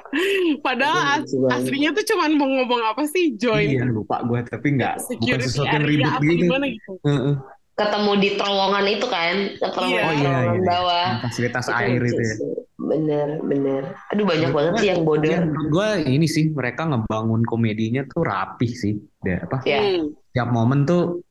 padahal 0.61 1.21
as- 1.21 1.35
aslinya 1.53 1.91
tuh 1.91 2.07
cuman 2.07 2.31
mau 2.33 2.47
ngomong 2.47 2.83
apa 2.87 3.03
sih 3.05 3.35
join 3.35 3.67
Iya, 3.69 3.85
lupa 3.85 4.23
gue 4.23 4.41
tapi 4.43 4.79
nggak 4.79 4.95
bukan 5.19 5.41
sesuatu 5.41 5.75
yang 5.75 5.85
ribet 5.85 6.13
gitu. 6.17 6.47
gimana 6.47 6.65
gitu 6.65 6.93
Heeh. 7.03 7.35
Ketemu 7.81 8.13
di 8.21 8.29
terowongan 8.37 8.85
itu 8.93 9.07
kan. 9.09 9.35
Terowongan, 9.57 9.89
Iya. 9.89 10.03
Oh 10.05 10.13
iya, 10.13 10.29
terowongan 10.29 10.59
iya. 10.61 10.69
bawah. 10.69 11.09
Fasilitas 11.25 11.65
Itu 11.65 11.73
air 11.81 12.03
itu 12.05 12.21
ya. 12.21 12.35
sih. 12.37 12.39
Bener, 12.81 13.29
bener. 13.41 13.83
Aduh 14.13 14.25
banyak 14.29 14.51
banget 14.53 14.73
sih 14.81 14.89
yang 14.93 15.03
bodoh. 15.09 15.31
Ya, 15.33 15.41
menurut 15.41 15.69
gue 15.73 15.89
ini 16.13 16.27
sih 16.29 16.53
mereka 16.53 16.85
ngebangun 16.85 17.43
komedinya 17.49 18.03
tuh 18.05 18.23
rapih 18.29 18.73
sih. 18.73 18.95
Dia 19.25 19.45
apa? 19.49 19.65
Ya. 19.65 19.81
Hmm. 19.81 20.13
Tiap 20.37 20.49
momen 20.53 20.85
tuh 20.85 21.25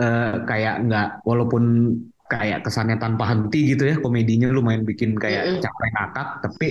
eh, 0.00 0.34
kayak 0.48 0.88
nggak 0.88 1.08
walaupun 1.28 1.64
kayak 2.26 2.66
kesannya 2.66 2.98
tanpa 2.98 3.30
henti 3.30 3.70
gitu 3.70 3.86
ya 3.86 3.96
komedinya 4.02 4.50
lumayan 4.50 4.82
bikin 4.82 5.14
kayak 5.14 5.46
Mm-mm. 5.46 5.62
capek 5.62 5.90
ngakak 5.94 6.28
tapi 6.42 6.68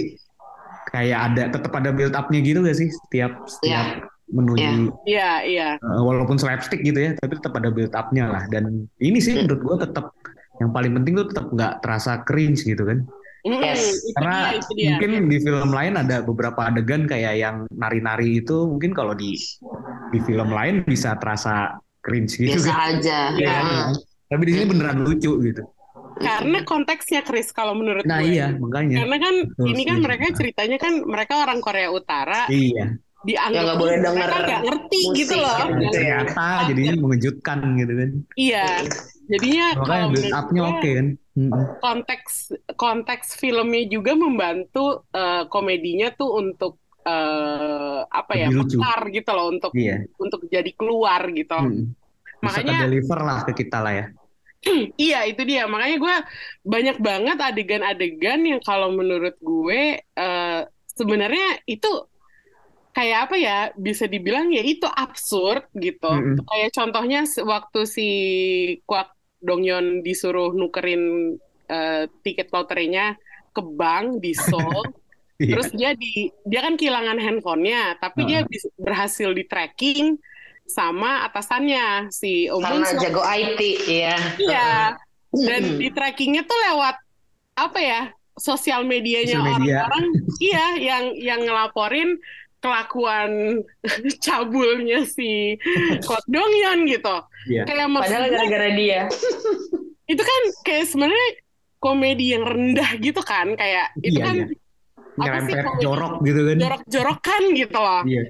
kayak 0.92 1.20
ada 1.32 1.44
tetap 1.48 1.72
ada 1.80 1.90
build 1.96 2.12
up-nya 2.12 2.40
gitu 2.44 2.60
gak 2.60 2.76
sih 2.76 2.92
setiap 2.92 3.48
setiap 3.48 4.04
menuju 4.28 4.90
Iya, 5.04 5.32
iya. 5.44 5.70
eh, 5.76 6.02
walaupun 6.02 6.36
slapstick 6.36 6.82
gitu 6.82 6.98
ya 6.98 7.14
tapi 7.16 7.38
tetap 7.38 7.54
ada 7.54 7.70
build 7.70 7.92
up-nya 7.92 8.26
lah 8.28 8.44
dan 8.48 8.90
ini 8.98 9.18
sih 9.18 9.36
menurut 9.36 9.62
gua 9.62 9.76
tetap 9.78 10.10
yang 10.58 10.72
paling 10.72 10.94
penting 10.94 11.14
tuh 11.16 11.28
tetap 11.28 11.46
nggak 11.50 11.74
terasa 11.80 12.22
cringe 12.22 12.62
gitu 12.62 12.84
kan 12.84 13.06
Yes. 13.46 14.02
itu 14.02 14.10
karena 14.18 14.38
dia, 14.42 14.58
itu 14.58 14.72
dia. 14.74 14.88
mungkin 14.90 15.12
di 15.30 15.38
film 15.38 15.70
lain 15.70 15.94
ada 15.96 16.18
beberapa 16.20 16.66
adegan 16.66 17.06
kayak 17.06 17.34
yang 17.38 17.56
nari-nari 17.70 18.42
itu 18.42 18.66
mungkin 18.66 18.90
kalau 18.90 19.14
di 19.14 19.38
di 20.10 20.20
film 20.20 20.50
lain 20.50 20.82
bisa 20.82 21.14
terasa 21.16 21.78
cringe 22.02 22.34
gitu 22.36 22.58
biasa 22.58 22.66
kan 22.68 22.98
aja. 22.98 23.20
Ya, 23.38 23.54
Heeh. 23.62 23.86
tapi 24.26 24.42
di 24.44 24.52
sini 24.52 24.66
beneran 24.66 25.06
lucu 25.06 25.38
gitu 25.40 25.62
Karena 26.16 26.64
konteksnya 26.64 27.22
Chris 27.22 27.52
kalau 27.52 27.76
menurut 27.76 28.02
nah 28.02 28.18
gue. 28.18 28.34
iya 28.34 28.50
makanya 28.50 29.04
Karena 29.04 29.18
kan 29.20 29.36
Betul, 29.46 29.66
ini 29.68 29.82
kan 29.84 29.98
mereka 30.00 30.26
ceritanya 30.34 30.78
kan 30.80 30.94
mereka 31.04 31.34
orang 31.38 31.60
Korea 31.62 31.90
Utara 31.92 32.50
iya 32.50 32.98
dianggap 33.26 33.64
nggak 33.66 33.78
boleh 33.82 33.96
denger 33.98 34.28
mereka 34.30 34.38
nggak 34.46 34.62
ngerti 34.64 35.00
musik 35.02 35.18
gitu 35.18 35.36
loh. 35.36 35.58
gitu 35.58 35.98
ya. 35.98 36.22
ternyata 36.22 36.46
jadinya 36.70 36.94
mengejutkan 37.02 37.58
gitu 37.76 37.94
kan 37.98 38.10
Iya. 38.38 38.66
Jadinya 39.26 39.66
makanya 39.74 39.90
kalau 39.90 40.14
build 40.14 40.34
up-nya 40.38 40.62
oke 40.70 40.90
kan 40.94 41.08
Mm-mm. 41.36 41.64
konteks 41.82 42.34
konteks 42.78 43.28
filmnya 43.36 43.84
juga 43.90 44.14
membantu 44.14 44.86
eh, 45.10 45.44
komedinya 45.50 46.14
tuh 46.14 46.30
untuk 46.38 46.78
eh, 47.02 48.00
apa 48.06 48.34
ya 48.38 48.48
Lebih 48.54 48.58
lucu. 48.62 48.78
mekar 48.78 49.02
gitu 49.10 49.32
loh 49.34 49.46
untuk 49.50 49.72
iya 49.74 49.98
untuk 50.16 50.46
jadi 50.46 50.72
keluar 50.78 51.26
gitu. 51.34 51.58
Bisa 52.38 52.62
Makanya 52.62 52.86
deliver 52.86 53.20
lah 53.20 53.42
ke 53.42 53.54
kita 53.58 53.82
lah 53.82 53.94
ya 53.96 54.06
iya 55.02 55.26
itu 55.26 55.42
dia 55.42 55.66
makanya 55.66 55.98
gue 55.98 56.16
banyak 56.62 56.98
banget 57.02 57.38
adegan-adegan 57.38 58.40
yang 58.46 58.62
kalau 58.62 58.94
menurut 58.94 59.34
gue 59.38 59.82
eh, 59.98 60.62
sebenarnya 60.94 61.66
itu 61.66 61.90
kayak 62.96 63.28
apa 63.28 63.36
ya 63.36 63.58
bisa 63.76 64.08
dibilang 64.08 64.48
ya 64.50 64.64
itu 64.64 64.88
absurd 64.88 65.68
gitu. 65.76 66.08
Mm-mm. 66.08 66.40
Kayak 66.48 66.72
contohnya 66.72 67.22
waktu 67.44 67.80
si 67.84 68.08
Kwak 68.88 69.12
Dongyeon 69.44 70.00
disuruh 70.00 70.56
nukerin 70.56 71.36
eh, 71.68 72.08
tiket 72.24 72.50
loterinya 72.50 73.14
ke 73.52 73.62
bank 73.62 74.24
di 74.24 74.32
Seoul. 74.32 74.88
Iya. 75.36 75.52
Terus 75.52 75.68
dia 75.76 75.92
di 75.92 76.32
dia 76.48 76.64
kan 76.64 76.80
kehilangan 76.80 77.20
handphonenya, 77.20 78.00
tapi 78.00 78.24
dia 78.24 78.48
bis- 78.48 78.72
berhasil 78.80 79.36
di 79.36 79.44
tracking 79.44 80.16
sama 80.64 81.28
atasannya 81.28 82.08
si 82.08 82.48
Om 82.48 82.64
karena 82.64 82.88
Bun 82.88 83.04
jago 83.04 83.20
IT 83.20 83.60
ya 83.84 84.16
Iya. 84.40 84.96
Dan 85.36 85.62
Mm-mm. 85.76 85.80
di 85.84 85.92
trackingnya 85.92 86.48
tuh 86.48 86.56
lewat 86.72 86.96
apa 87.60 87.80
ya? 87.84 88.02
Sosial 88.40 88.88
medianya 88.88 89.36
Sosial 89.36 89.60
media. 89.60 89.84
orang-orang 89.84 90.06
iya 90.40 90.66
yang 90.80 91.04
yang 91.20 91.42
ngelaporin 91.44 92.16
kelakuan 92.66 93.32
cabulnya 94.26 95.06
si 95.06 95.54
Kwak 96.02 96.26
Dongyeon 96.26 96.90
gitu. 96.90 97.16
Iya. 97.46 97.62
Kayak 97.70 97.88
padahal 97.94 98.26
gara-gara 98.34 98.70
dia 98.74 99.02
itu 100.12 100.22
kan 100.22 100.42
kayak 100.62 100.86
sebenarnya 100.86 101.28
komedi 101.78 102.34
yang 102.34 102.46
rendah 102.46 102.90
gitu 102.98 103.22
kan 103.22 103.54
kayak 103.54 103.94
itu 104.02 104.18
Iya, 104.18 104.26
kan 104.26 104.36
iya. 104.38 105.22
apa 105.22 105.38
sih 105.46 105.54
komedi? 105.54 105.82
jorok 105.82 106.14
gitu 106.22 106.42
kan 106.42 106.56
jorok-jorokan 106.58 107.44
gitu 107.54 107.78
loh. 107.78 108.02
iya 108.06 108.24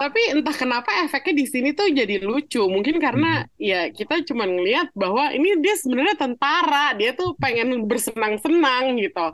Tapi 0.00 0.32
entah 0.32 0.56
kenapa 0.56 0.88
efeknya 1.04 1.34
di 1.36 1.46
sini 1.46 1.76
tuh 1.76 1.92
jadi 1.92 2.24
lucu. 2.24 2.64
Mungkin 2.64 2.96
karena 2.96 3.44
Hmm. 3.44 3.52
ya 3.60 3.80
kita 3.92 4.24
cuma 4.24 4.48
ngelihat 4.48 4.88
bahwa 4.96 5.28
ini 5.28 5.60
dia 5.60 5.76
sebenarnya 5.76 6.16
tentara, 6.16 6.96
dia 6.96 7.12
tuh 7.12 7.36
pengen 7.36 7.84
bersenang-senang 7.84 8.96
gitu. 8.96 9.26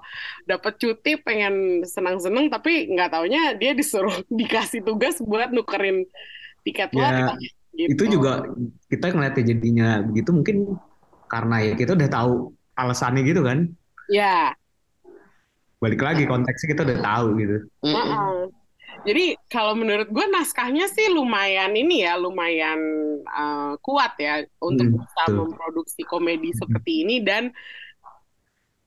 Dapat 0.43 0.73
cuti 0.83 1.13
pengen 1.23 1.87
senang-senang 1.87 2.51
tapi 2.51 2.91
nggak 2.91 3.15
taunya 3.15 3.55
dia 3.55 3.79
disuruh 3.79 4.11
dikasih 4.43 4.83
tugas 4.83 5.23
buat 5.23 5.55
nukerin 5.55 6.03
tiket 6.67 6.91
Ya, 6.91 7.31
lotre. 7.31 7.47
Gitu. 7.77 7.93
itu 7.93 8.05
juga 8.19 8.41
kita 8.89 9.13
ngeliatnya 9.13 9.45
jadinya 9.53 9.89
begitu 10.01 10.33
mungkin 10.33 10.57
karena 11.29 11.61
ya 11.61 11.73
kita 11.77 11.93
udah 11.93 12.09
tahu 12.09 12.33
alasannya 12.73 13.21
gitu 13.23 13.45
kan 13.45 13.69
Ya, 14.09 14.57
balik 15.77 16.01
lagi 16.01 16.25
konteksnya 16.25 16.73
kita 16.73 16.83
udah 16.89 16.99
tahu 17.05 17.27
gitu 17.37 17.57
Mm-mm. 17.85 17.95
Heeh. 17.95 18.33
Jadi 19.07 19.39
kalau 19.47 19.79
menurut 19.79 20.11
gue 20.11 20.27
naskahnya 20.27 20.91
sih 20.91 21.07
lumayan 21.09 21.71
ini 21.73 22.03
ya, 22.03 22.19
lumayan 22.19 22.79
uh, 23.23 23.79
kuat 23.79 24.19
ya 24.19 24.43
untuk 24.59 24.91
Hmm, 24.91 24.99
bisa 24.99 25.23
betul. 25.25 25.37
memproduksi 25.47 26.03
komedi 26.03 26.51
seperti 26.51 27.07
ini 27.07 27.23
dan 27.23 27.55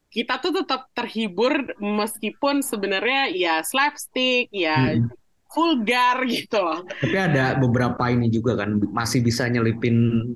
kita 0.09 0.41
tuh 0.41 0.51
tetap 0.59 0.89
terhibur 0.91 1.53
meskipun 1.77 2.65
sebenarnya 2.65 3.29
ya 3.31 3.55
slapstick, 3.63 4.49
ya 4.51 4.97
Hmm. 4.97 5.07
vulgar 5.49 6.25
gitu 6.33 6.57
loh. 6.59 6.81
tapi 6.99 7.15
ada 7.17 7.57
beberapa 7.57 8.09
ini 8.09 8.27
juga 8.29 8.59
kan 8.59 8.77
masih 8.91 9.21
bisa 9.21 9.45
nyelipin 9.49 10.29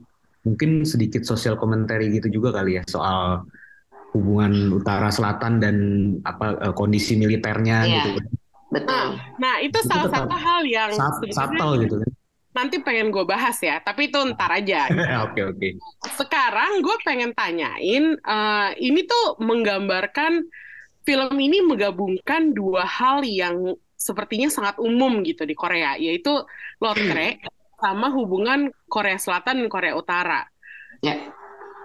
mungkin 0.43 0.83
sedikit 0.83 1.23
sosial 1.23 1.55
komentari 1.55 2.09
gitu 2.11 2.27
juga 2.29 2.49
kali 2.51 2.75
ya 2.77 2.83
soal 2.85 3.45
hubungan 4.13 4.73
utara 4.73 5.09
selatan 5.09 5.57
dan 5.57 5.75
apa 6.21 6.53
eh, 6.69 6.73
kondisi 6.73 7.17
militernya 7.17 7.77
Iya. 7.83 7.93
gitu 7.97 8.09
betul. 8.73 9.05
Nah 9.37 9.55
itu 9.61 9.77
Itu 9.79 9.87
salah 9.89 10.07
tetap 10.07 10.25
satu 10.25 10.35
hal 10.45 10.61
yang 10.67 10.91
subtle 11.29 11.73
gitu 11.83 11.95
kan. 12.01 12.11
nanti 12.53 12.77
pengen 12.85 13.09
gue 13.09 13.25
bahas 13.25 13.57
ya, 13.61 13.81
tapi 13.81 14.01
itu 14.09 14.19
ntar 14.33 14.51
aja. 14.53 14.85
oke 15.25 15.41
oke. 15.51 15.69
Sekarang 16.05 16.71
gue 16.85 16.95
pengen 17.07 17.31
tanyain, 17.33 18.05
eh, 18.17 18.69
ini 18.79 19.01
tuh 19.05 19.25
menggambarkan 19.41 20.45
film 21.03 21.35
ini 21.37 21.59
menggabungkan 21.65 22.53
dua 22.53 22.85
hal 22.85 23.25
yang 23.25 23.73
sepertinya 23.97 24.49
sangat 24.51 24.75
umum 24.79 25.23
gitu 25.23 25.43
di 25.43 25.55
Korea, 25.55 25.95
yaitu 25.97 26.31
lotre 26.77 27.39
sama 27.81 28.07
hubungan 28.13 28.59
Korea 28.87 29.17
Selatan 29.17 29.63
dan 29.65 29.69
Korea 29.71 29.93
Utara. 29.95 30.41
ya 31.01 31.15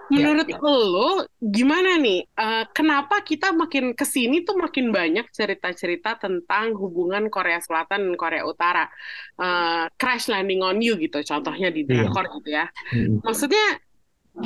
Menurut 0.09 0.49
lo 0.89 1.23
gimana 1.37 2.01
nih? 2.01 2.25
Eh, 2.25 2.65
kenapa 2.73 3.21
kita 3.21 3.53
makin 3.53 3.93
ke 3.93 4.05
sini 4.05 4.41
tuh 4.41 4.57
makin 4.57 4.89
banyak 4.89 5.29
cerita-cerita 5.29 6.17
tentang 6.17 6.73
hubungan 6.73 7.29
Korea 7.29 7.61
Selatan 7.61 8.09
dan 8.09 8.15
Korea 8.17 8.43
Utara? 8.43 8.89
Eh, 9.37 9.85
Crash 9.95 10.27
Landing 10.33 10.65
on 10.65 10.81
You 10.81 10.97
gitu, 10.97 11.21
contohnya 11.21 11.69
di 11.69 11.85
Iya. 11.85 12.09
drakor 12.09 12.25
gitu 12.41 12.49
ya. 12.49 12.65
Mm-mm. 12.93 13.21
Maksudnya, 13.21 13.67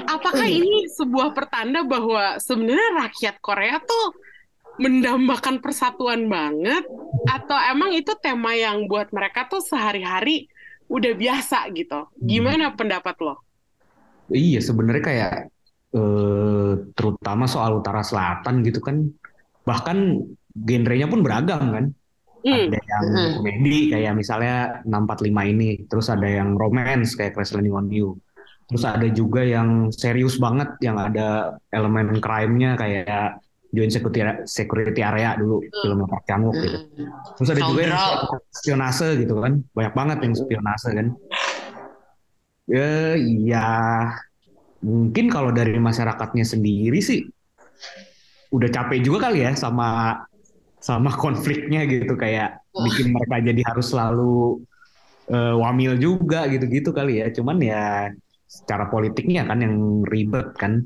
apakah 0.09 0.47
ini 0.47 0.91
sebuah 0.91 1.31
pertanda 1.31 1.87
bahwa 1.87 2.37
sebenarnya 2.43 3.07
rakyat 3.07 3.35
Korea 3.39 3.79
tuh 3.79 4.19
mendambakan 4.81 5.61
persatuan 5.61 6.25
banget, 6.25 6.81
atau 7.29 7.57
emang 7.69 7.93
itu 7.93 8.09
tema 8.17 8.57
yang 8.57 8.89
buat 8.89 9.13
mereka 9.13 9.45
tuh 9.45 9.61
sehari-hari 9.61 10.49
udah 10.89 11.13
biasa 11.13 11.69
gitu? 11.77 12.09
Gimana 12.17 12.73
pendapat 12.73 13.15
lo? 13.21 13.37
Iya 14.33 14.65
sebenarnya 14.65 15.03
kayak 15.05 15.52
eh, 15.93 16.73
terutama 16.97 17.45
soal 17.45 17.79
utara 17.79 18.01
selatan 18.01 18.65
gitu 18.65 18.81
kan. 18.81 19.05
Bahkan 19.63 19.97
genrenya 20.53 21.07
pun 21.07 21.21
beragam 21.21 21.63
kan. 21.69 21.85
Hmm, 22.43 22.67
ada 22.67 22.75
yang 22.75 23.05
Mm. 23.07 23.31
komedi 23.39 23.77
kayak 23.87 24.13
misalnya 24.19 24.83
645 24.83 25.47
ini. 25.47 25.87
Terus 25.87 26.11
ada 26.11 26.27
yang 26.27 26.59
romance 26.59 27.15
kayak 27.15 27.39
Crash 27.39 27.55
Landing 27.55 27.71
on 27.71 27.87
You. 27.87 28.19
Terus 28.67 28.83
ada 28.83 29.07
juga 29.07 29.47
yang 29.47 29.87
serius 29.95 30.35
banget 30.35 30.75
yang 30.83 30.99
ada 30.99 31.55
elemen 31.71 32.19
crime-nya 32.19 32.75
kayak 32.75 33.39
Joint 33.73 33.89
Security, 33.89 34.43
Security 34.45 35.01
Area 35.01 35.33
dulu 35.33 35.63
film 35.81 36.03
Park 36.05 36.27
Chan 36.27 36.43
Wook 36.43 36.55
gitu. 36.61 36.77
Mm-mm. 36.77 37.09
terus 37.39 37.49
ada 37.49 37.61
juga 37.63 37.79
yang 37.87 37.95
spionase 38.51 39.07
gitu 39.23 39.33
kan. 39.39 39.53
Banyak 39.71 39.93
banget 39.95 40.17
yang 40.27 40.33
spionase 40.35 40.89
kan. 40.91 41.07
Ya 42.63 43.15
iya 43.15 43.67
mungkin 44.83 45.31
kalau 45.31 45.55
dari 45.55 45.79
masyarakatnya 45.79 46.43
sendiri 46.43 46.99
sih 46.99 47.23
udah 48.53 48.69
capek 48.69 48.99
juga 49.01 49.31
kali 49.31 49.47
ya 49.47 49.55
sama 49.55 50.19
sama 50.77 51.15
konfliknya 51.15 51.87
gitu. 51.87 52.13
Kayak 52.19 52.61
bikin 52.75 53.15
mereka 53.15 53.39
jadi 53.39 53.61
harus 53.63 53.89
selalu 53.89 54.61
eh, 55.31 55.55
wamil 55.55 55.95
juga 55.97 56.45
gitu-gitu 56.51 56.91
kali 56.91 57.23
ya. 57.23 57.31
Cuman 57.31 57.57
ya 57.63 58.11
secara 58.45 58.91
politiknya 58.91 59.47
kan 59.47 59.63
yang 59.63 60.03
ribet 60.05 60.53
kan. 60.59 60.83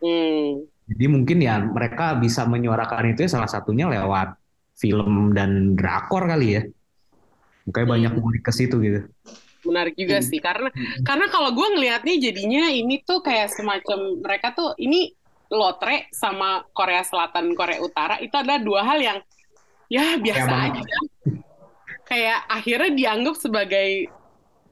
Hmm. 0.00 0.64
jadi 0.88 1.12
mungkin 1.12 1.44
ya 1.44 1.60
mereka 1.60 2.16
bisa 2.16 2.48
menyuarakan 2.48 3.12
itu 3.12 3.28
ya 3.28 3.36
salah 3.36 3.52
satunya 3.52 3.84
lewat 3.84 4.32
film 4.80 5.36
dan 5.36 5.76
drakor 5.76 6.24
kali 6.24 6.56
ya. 6.56 6.62
Makanya 7.68 7.86
banyak 7.86 8.12
ngulik 8.16 8.40
ke 8.40 8.48
situ 8.48 8.80
gitu 8.80 9.04
menarik 9.64 9.94
juga 9.94 10.18
Hmm. 10.20 10.28
sih 10.28 10.38
karena 10.38 10.68
karena 11.02 11.26
kalau 11.28 11.50
gue 11.52 11.68
ngelihatnya 11.76 12.14
jadinya 12.16 12.68
ini 12.68 13.00
tuh 13.00 13.20
kayak 13.20 13.52
semacam 13.52 14.20
mereka 14.20 14.52
tuh 14.52 14.72
ini 14.76 15.12
lotre 15.50 16.06
sama 16.10 16.62
Korea 16.70 17.02
Selatan 17.02 17.52
Korea 17.52 17.82
Utara 17.82 18.16
itu 18.18 18.32
adalah 18.32 18.62
dua 18.62 18.80
hal 18.86 18.98
yang 18.98 19.18
ya 19.90 20.14
biasa 20.16 20.52
aja 20.70 20.82
kayak 22.06 22.38
akhirnya 22.46 22.90
dianggap 22.94 23.34
sebagai 23.38 24.10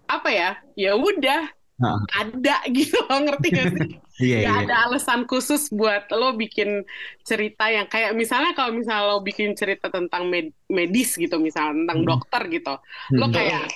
apa 0.07 0.29
ya 0.31 0.51
ya 0.75 0.95
udah 0.95 1.55
Nah. 1.79 1.95
ada 2.11 2.59
gitu 2.75 2.99
loh, 3.07 3.23
ngerti 3.23 3.49
gak 3.55 3.67
sih? 3.71 3.91
Iya, 4.19 4.51
Gak 4.51 4.51
iya. 4.51 4.63
ada 4.67 4.75
alasan 4.91 5.31
khusus 5.31 5.71
buat 5.71 6.11
lo 6.11 6.35
bikin 6.35 6.83
cerita 7.23 7.71
yang 7.71 7.87
kayak 7.87 8.19
misalnya 8.19 8.51
kalau 8.51 8.75
misalnya 8.75 9.15
lo 9.15 9.23
bikin 9.23 9.55
cerita 9.55 9.87
tentang 9.87 10.27
med- 10.27 10.51
medis 10.67 11.15
gitu, 11.15 11.39
misalnya 11.39 11.87
tentang 11.87 12.03
Hmm. 12.03 12.09
dokter 12.11 12.43
gitu, 12.51 12.75
lo 13.15 13.27
Hmm. 13.31 13.35
kayak 13.39 13.71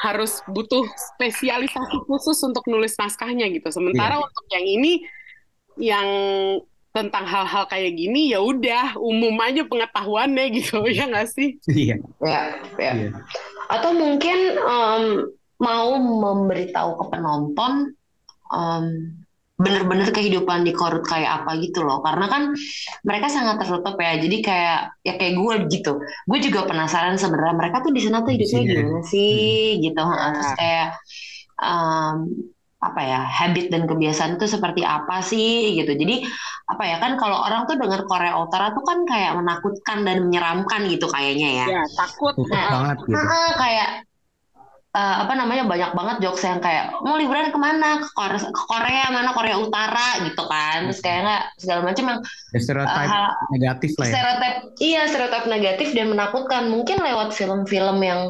harus 0.00 0.40
butuh 0.48 0.80
spesialisasi 1.14 1.96
khusus 2.08 2.40
untuk 2.40 2.64
nulis 2.66 2.96
naskahnya 2.96 3.46
gitu. 3.52 3.68
Sementara 3.68 4.16
Iya. 4.16 4.24
untuk 4.24 4.44
yang 4.48 4.66
ini 4.66 4.92
yang 5.76 6.08
tentang 6.90 7.22
hal-hal 7.22 7.70
kayak 7.70 7.94
gini 7.94 8.34
ya 8.34 8.42
udah 8.42 8.98
umum 8.98 9.38
aja 9.38 9.62
pengetahuannya 9.62 10.44
gitu 10.56 10.82
ya 10.98 11.06
nggak 11.06 11.28
sih? 11.30 11.60
Iya. 11.68 11.96
Ya, 12.18 12.42
ya. 12.80 12.92
Iya. 12.96 13.10
Atau 13.70 13.94
mungkin 13.94 14.38
em, 14.58 15.04
mau 15.60 15.90
memberitahu 16.00 16.96
ke 16.98 17.04
penonton 17.12 17.94
em, 18.50 18.84
bener-bener 19.60 20.08
kehidupan 20.08 20.64
di 20.64 20.72
Korut 20.72 21.04
kayak 21.04 21.44
apa 21.44 21.60
gitu 21.60 21.84
loh. 21.84 22.00
Karena 22.00 22.26
kan 22.32 22.42
mereka 23.04 23.28
sangat 23.28 23.60
tertutup 23.60 24.00
ya. 24.00 24.16
Jadi 24.16 24.36
kayak 24.40 24.78
ya 25.04 25.14
kayak 25.20 25.34
gue 25.36 25.54
gitu. 25.68 25.92
Gue 26.24 26.38
juga 26.40 26.64
penasaran 26.64 27.20
sebenarnya 27.20 27.56
mereka 27.60 27.84
tuh 27.84 27.92
di 27.92 28.00
sana 28.00 28.24
tuh 28.24 28.32
hidupnya 28.32 28.60
Iya. 28.64 28.72
gimana 28.72 29.00
sih 29.04 29.60
gitu. 29.84 30.00
Terus 30.00 30.50
kayak 30.56 30.88
em, 31.60 32.16
apa 32.80 33.00
ya 33.04 33.20
habit 33.20 33.68
dan 33.68 33.84
kebiasaan 33.84 34.40
itu 34.40 34.46
seperti 34.48 34.80
apa 34.80 35.20
sih 35.20 35.76
gitu. 35.76 35.92
Jadi 35.92 36.24
apa 36.70 36.82
ya 36.88 36.96
kan 36.96 37.20
kalau 37.20 37.44
orang 37.44 37.68
tuh 37.68 37.76
dengar 37.76 38.08
Korea 38.08 38.40
Utara 38.40 38.72
tuh 38.72 38.80
kan 38.86 39.04
kayak 39.04 39.36
menakutkan 39.36 40.08
dan 40.08 40.24
menyeramkan 40.24 40.88
gitu 40.88 41.04
kayaknya 41.12 41.48
ya. 41.60 41.66
Ya 41.76 41.82
takut. 41.92 42.32
Nah, 42.48 42.72
banget 42.72 42.96
gitu. 43.04 43.12
Heeh, 43.20 43.48
kayak 43.60 43.88
eh, 44.90 45.16
apa 45.22 45.32
namanya 45.32 45.62
banyak 45.64 45.90
banget 45.92 46.16
jokes 46.20 46.42
yang 46.42 46.58
kayak 46.58 46.90
mau 47.00 47.14
liburan 47.14 47.48
ke 47.48 47.58
mana 47.58 47.98
ke 47.98 48.08
Korea, 48.10 48.40
ke 48.42 48.62
Korea 48.66 49.06
mana 49.08 49.30
Korea 49.30 49.56
Utara 49.56 50.08
gitu 50.20 50.42
kan 50.44 50.90
terus 50.90 50.98
kayak 50.98 51.20
nggak 51.22 51.42
segala 51.56 51.80
macam 51.86 52.04
yang 52.08 52.20
Ya, 52.50 52.58
stereotip 52.58 52.96
eh, 52.96 53.06
hal- 53.06 53.34
negatif 53.50 53.90
lah 53.94 54.04
ya. 54.04 54.12
stereotip 54.12 54.54
iya 54.78 55.02
stereotip 55.06 55.44
negatif 55.46 55.88
dan 55.92 56.06
menakutkan 56.08 56.66
mungkin 56.66 56.98
lewat 56.98 57.30
film-film 57.30 57.98
yang 58.00 58.20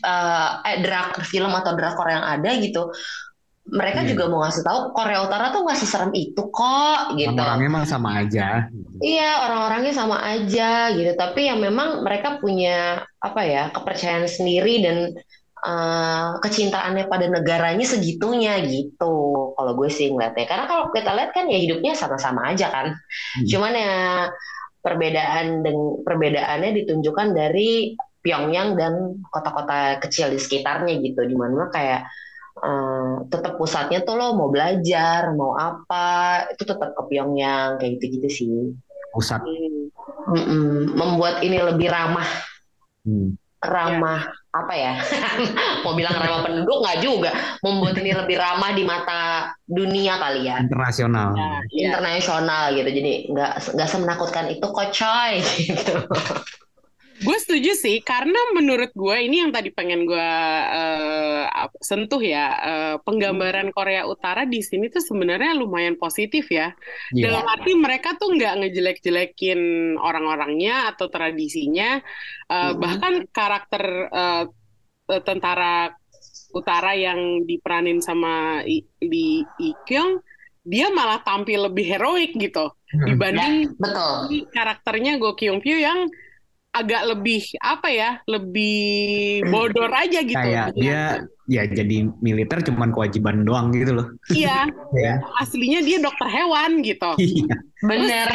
eh 0.00 0.50
eh, 0.64 0.76
drakor 0.80 1.22
film 1.22 1.50
atau 1.50 1.72
drakor 1.74 2.08
yang 2.08 2.24
ada 2.24 2.50
gitu 2.56 2.88
mereka 3.70 4.02
Iya. 4.02 4.08
juga 4.10 4.24
mau 4.26 4.40
ngasih 4.42 4.64
tahu 4.64 4.78
Korea 4.90 5.20
Utara 5.22 5.52
tuh 5.52 5.62
nggak 5.62 5.78
seserem 5.78 6.10
itu 6.10 6.42
kok 6.48 7.14
gitu 7.14 7.30
Orang-orangnya 7.30 7.68
emang 7.68 7.86
sama 7.86 8.10
aja. 8.18 8.66
Iya, 8.98 9.46
orang-orangnya 9.46 9.92
sama 9.94 10.16
aja 10.26 10.90
gitu. 10.90 11.12
Tapi 11.14 11.40
ya 11.46 11.54
memang 11.54 12.02
mereka 12.02 12.40
punya 12.42 12.98
apa 13.20 13.40
ya 13.44 13.70
kepercayaan 13.70 14.26
sendiri 14.26 14.74
dan 14.82 14.96
eh, 15.60 16.28
kecintaannya 16.40 17.04
pada 17.06 17.26
negaranya 17.28 17.86
segitunya 17.86 18.60
gitu. 18.64 19.14
Kalau 19.56 19.72
gue 19.76 19.88
sih 19.92 20.10
ngeliatnya. 20.10 20.46
Karena 20.48 20.64
kalau 20.68 20.84
kita 20.92 21.10
lihat 21.12 21.30
kan 21.36 21.46
ya 21.48 21.58
hidupnya 21.60 21.92
sama-sama 21.96 22.50
aja 22.52 22.72
kan. 22.72 22.86
Hmm. 22.94 23.46
Cuman 23.46 23.72
ya 23.76 23.94
perbedaan 24.80 25.60
dan 25.60 25.76
perbedaannya 26.04 26.70
ditunjukkan 26.84 27.28
dari 27.36 27.94
Pyongyang 28.20 28.76
dan 28.76 29.16
kota-kota 29.32 29.96
kecil 30.04 30.28
di 30.32 30.40
sekitarnya 30.40 31.00
gitu. 31.00 31.24
Di 31.24 31.36
mana 31.36 31.68
kayak 31.72 32.04
eh, 32.60 33.14
tetap 33.28 33.56
pusatnya 33.56 34.04
tuh 34.04 34.16
lo 34.20 34.36
mau 34.36 34.48
belajar, 34.52 35.32
mau 35.32 35.56
apa, 35.56 36.48
itu 36.52 36.64
tetap 36.64 36.92
ke 36.96 37.02
Pyongyang 37.08 37.80
kayak 37.80 38.00
gitu-gitu 38.00 38.28
sih. 38.28 38.52
Pusat. 39.10 39.42
Hmm. 39.44 39.90
Mm-mm. 40.20 40.94
membuat 41.00 41.40
ini 41.40 41.58
lebih 41.64 41.88
ramah 41.88 42.28
Hmm. 43.00 43.32
ramah 43.64 44.28
apa 44.50 44.74
ya 44.74 44.98
mau 45.86 45.94
bilang 45.94 46.14
ramah 46.18 46.42
penduduk 46.42 46.82
nggak 46.82 46.98
juga 46.98 47.30
membuat 47.62 47.94
ini 48.02 48.10
lebih 48.10 48.34
ramah 48.34 48.70
di 48.74 48.82
mata 48.82 49.54
dunia 49.62 50.18
kali 50.18 50.50
ya. 50.50 50.58
Internasional. 50.58 51.30
Ya, 51.38 51.62
internasional 51.70 52.74
gitu. 52.74 52.90
Jadi 52.90 53.12
nggak 53.30 53.52
nggak 53.78 53.88
semenakutkan 53.88 54.50
itu 54.50 54.66
kok 54.66 54.90
coy 54.90 55.32
gitu 55.70 55.94
Gue 57.20 57.36
setuju 57.36 57.76
sih, 57.76 58.00
karena 58.00 58.36
menurut 58.56 58.96
gue 58.96 59.16
ini 59.20 59.44
yang 59.44 59.52
tadi 59.52 59.68
pengen 59.68 60.08
gue 60.08 60.30
ap- 61.52 61.76
sentuh 61.84 62.20
ya, 62.24 62.46
eh, 62.64 62.96
penggambaran 63.04 63.68
Korea 63.76 64.08
Utara 64.08 64.48
di 64.48 64.64
sini 64.64 64.88
tuh 64.88 65.04
sebenarnya 65.04 65.52
lumayan 65.52 66.00
positif 66.00 66.48
ya. 66.48 66.72
Iya. 67.12 67.28
Dalam 67.28 67.44
arti 67.44 67.76
mereka 67.76 68.16
tuh 68.16 68.32
nggak 68.32 68.64
ngejelek-jelekin 68.64 69.60
orang-orangnya 70.00 70.88
atau 70.96 71.12
tradisinya, 71.12 72.00
Eh, 72.50 72.72
Mhm. 72.72 72.78
bahkan 72.82 73.14
karakter 73.30 73.84
eh, 74.10 74.44
tentara 75.22 75.94
utara 76.50 76.98
yang 76.98 77.46
diperanin 77.46 78.02
sama 78.02 78.62
I, 78.66 78.82
di 78.98 79.42
Ikyong, 79.60 80.18
dia 80.66 80.90
malah 80.90 81.22
tampil 81.22 81.70
lebih 81.70 81.94
heroik 81.94 82.34
gitu 82.34 82.74
Hmm. 82.90 83.06
dibanding 83.06 83.70
betul 83.78 84.14
si 84.28 84.36
karakternya 84.50 85.14
Go 85.22 85.38
Kyung 85.38 85.62
Pyo 85.62 85.78
yang 85.78 86.10
agak 86.70 87.02
lebih 87.04 87.42
apa 87.58 87.88
ya 87.90 88.10
lebih 88.24 89.42
bodor 89.50 89.90
aja 89.90 90.22
gitu 90.22 90.38
Kayak 90.38 90.70
dia 90.78 91.26
ya 91.50 91.66
jadi 91.66 92.06
militer 92.22 92.62
cuman 92.62 92.94
kewajiban 92.94 93.42
doang 93.42 93.74
gitu 93.74 93.90
loh. 93.92 94.06
iya 94.30 94.70
Ya. 94.94 95.18
aslinya 95.36 95.82
dia 95.82 95.98
dokter 95.98 96.30
hewan 96.30 96.78
gitu 96.80 97.10
Iya. 97.18 97.54
bener 97.82 98.28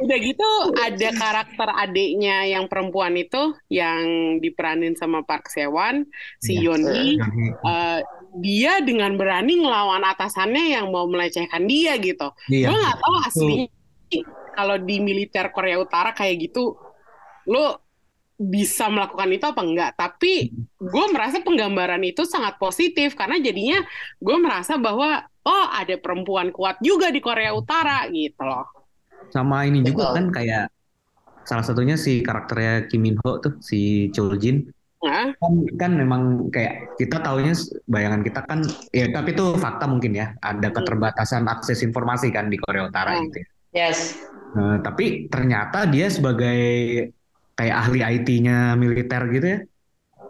udah 0.00 0.16
gitu 0.16 0.48
ada 0.76 1.08
karakter 1.12 1.68
adiknya 1.70 2.44
yang 2.46 2.64
perempuan 2.66 3.16
itu 3.16 3.52
yang 3.68 4.00
diperanin 4.36 4.96
sama 4.96 5.20
Park 5.20 5.48
Sewon 5.48 6.04
si 6.40 6.56
Iya. 6.56 6.76
Yoni 6.76 7.16
Eh, 7.60 8.00
dia 8.36 8.80
dengan 8.80 9.16
berani 9.16 9.58
ngelawan 9.58 10.04
atasannya 10.06 10.72
yang 10.72 10.92
mau 10.92 11.08
melecehkan 11.08 11.64
dia 11.64 11.96
gitu 11.96 12.36
Iya. 12.48 12.68
gue 12.68 12.76
nggak 12.76 12.98
tahu 13.00 13.14
aslinya 13.24 13.66
kalau 14.52 14.76
di 14.76 15.00
militer 15.00 15.48
Korea 15.50 15.80
Utara 15.80 16.12
kayak 16.12 16.36
gitu 16.48 16.76
lo 17.50 17.82
bisa 18.40 18.88
melakukan 18.88 19.28
itu 19.28 19.44
apa 19.44 19.60
enggak 19.60 19.90
tapi 20.00 20.48
gue 20.80 21.04
merasa 21.12 21.44
penggambaran 21.44 22.00
itu 22.00 22.24
sangat 22.24 22.56
positif 22.56 23.12
karena 23.12 23.36
jadinya 23.36 23.84
gue 24.16 24.36
merasa 24.40 24.80
bahwa 24.80 25.20
oh 25.44 25.66
ada 25.68 26.00
perempuan 26.00 26.48
kuat 26.48 26.80
juga 26.80 27.12
di 27.12 27.20
Korea 27.20 27.52
Utara 27.52 28.08
gitu 28.08 28.40
loh 28.40 28.64
Sama 29.28 29.68
ini 29.68 29.84
juga 29.84 30.08
Betul. 30.10 30.16
kan 30.16 30.26
kayak 30.32 30.64
salah 31.44 31.64
satunya 31.66 32.00
si 32.00 32.24
karakternya 32.24 32.88
Kim 32.88 33.04
Min 33.04 33.20
Ho 33.20 33.36
tuh 33.38 33.60
si 33.60 34.08
Chul 34.16 34.40
Jin 34.40 34.72
nah, 35.04 35.36
kan 35.36 35.52
kan 35.76 35.92
memang 35.92 36.48
kayak 36.48 36.96
kita 36.96 37.20
taunya 37.20 37.52
bayangan 37.84 38.24
kita 38.24 38.40
kan 38.48 38.64
ya 38.96 39.12
tapi 39.12 39.36
itu 39.36 39.52
fakta 39.60 39.84
mungkin 39.84 40.16
ya 40.16 40.32
ada 40.40 40.72
keterbatasan 40.72 41.44
akses 41.44 41.84
informasi 41.84 42.32
kan 42.32 42.48
di 42.48 42.56
Korea 42.56 42.88
Utara 42.88 43.20
Hmm. 43.20 43.28
gitu 43.28 43.44
ya. 43.44 43.48
yes 43.84 44.16
Nah, 44.50 44.82
tapi 44.82 45.30
ternyata 45.30 45.86
dia 45.86 46.10
sebagai 46.10 46.58
kayak 47.60 47.76
ahli 47.76 48.00
IT-nya 48.00 48.72
militer 48.80 49.22
gitu 49.28 49.46
ya. 49.46 49.58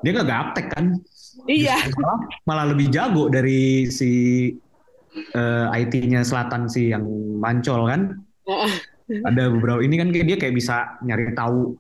Dia 0.03 0.11
nggak 0.19 0.27
gaptek 0.27 0.67
kan? 0.75 0.99
Iya. 1.47 1.79
Malah, 1.95 2.19
malah 2.43 2.67
lebih 2.75 2.91
jago 2.91 3.31
dari 3.31 3.87
si 3.87 4.11
eh, 5.15 5.67
IT-nya 5.71 6.27
Selatan 6.27 6.67
si 6.67 6.91
yang 6.91 7.07
mancol 7.39 7.87
kan? 7.87 8.19
Ada 9.31 9.47
beberapa 9.55 9.79
ini 9.79 9.95
kan 9.95 10.11
kayak 10.11 10.27
dia 10.27 10.37
kayak 10.43 10.55
bisa 10.59 10.99
nyari 11.07 11.31
tahu 11.39 11.79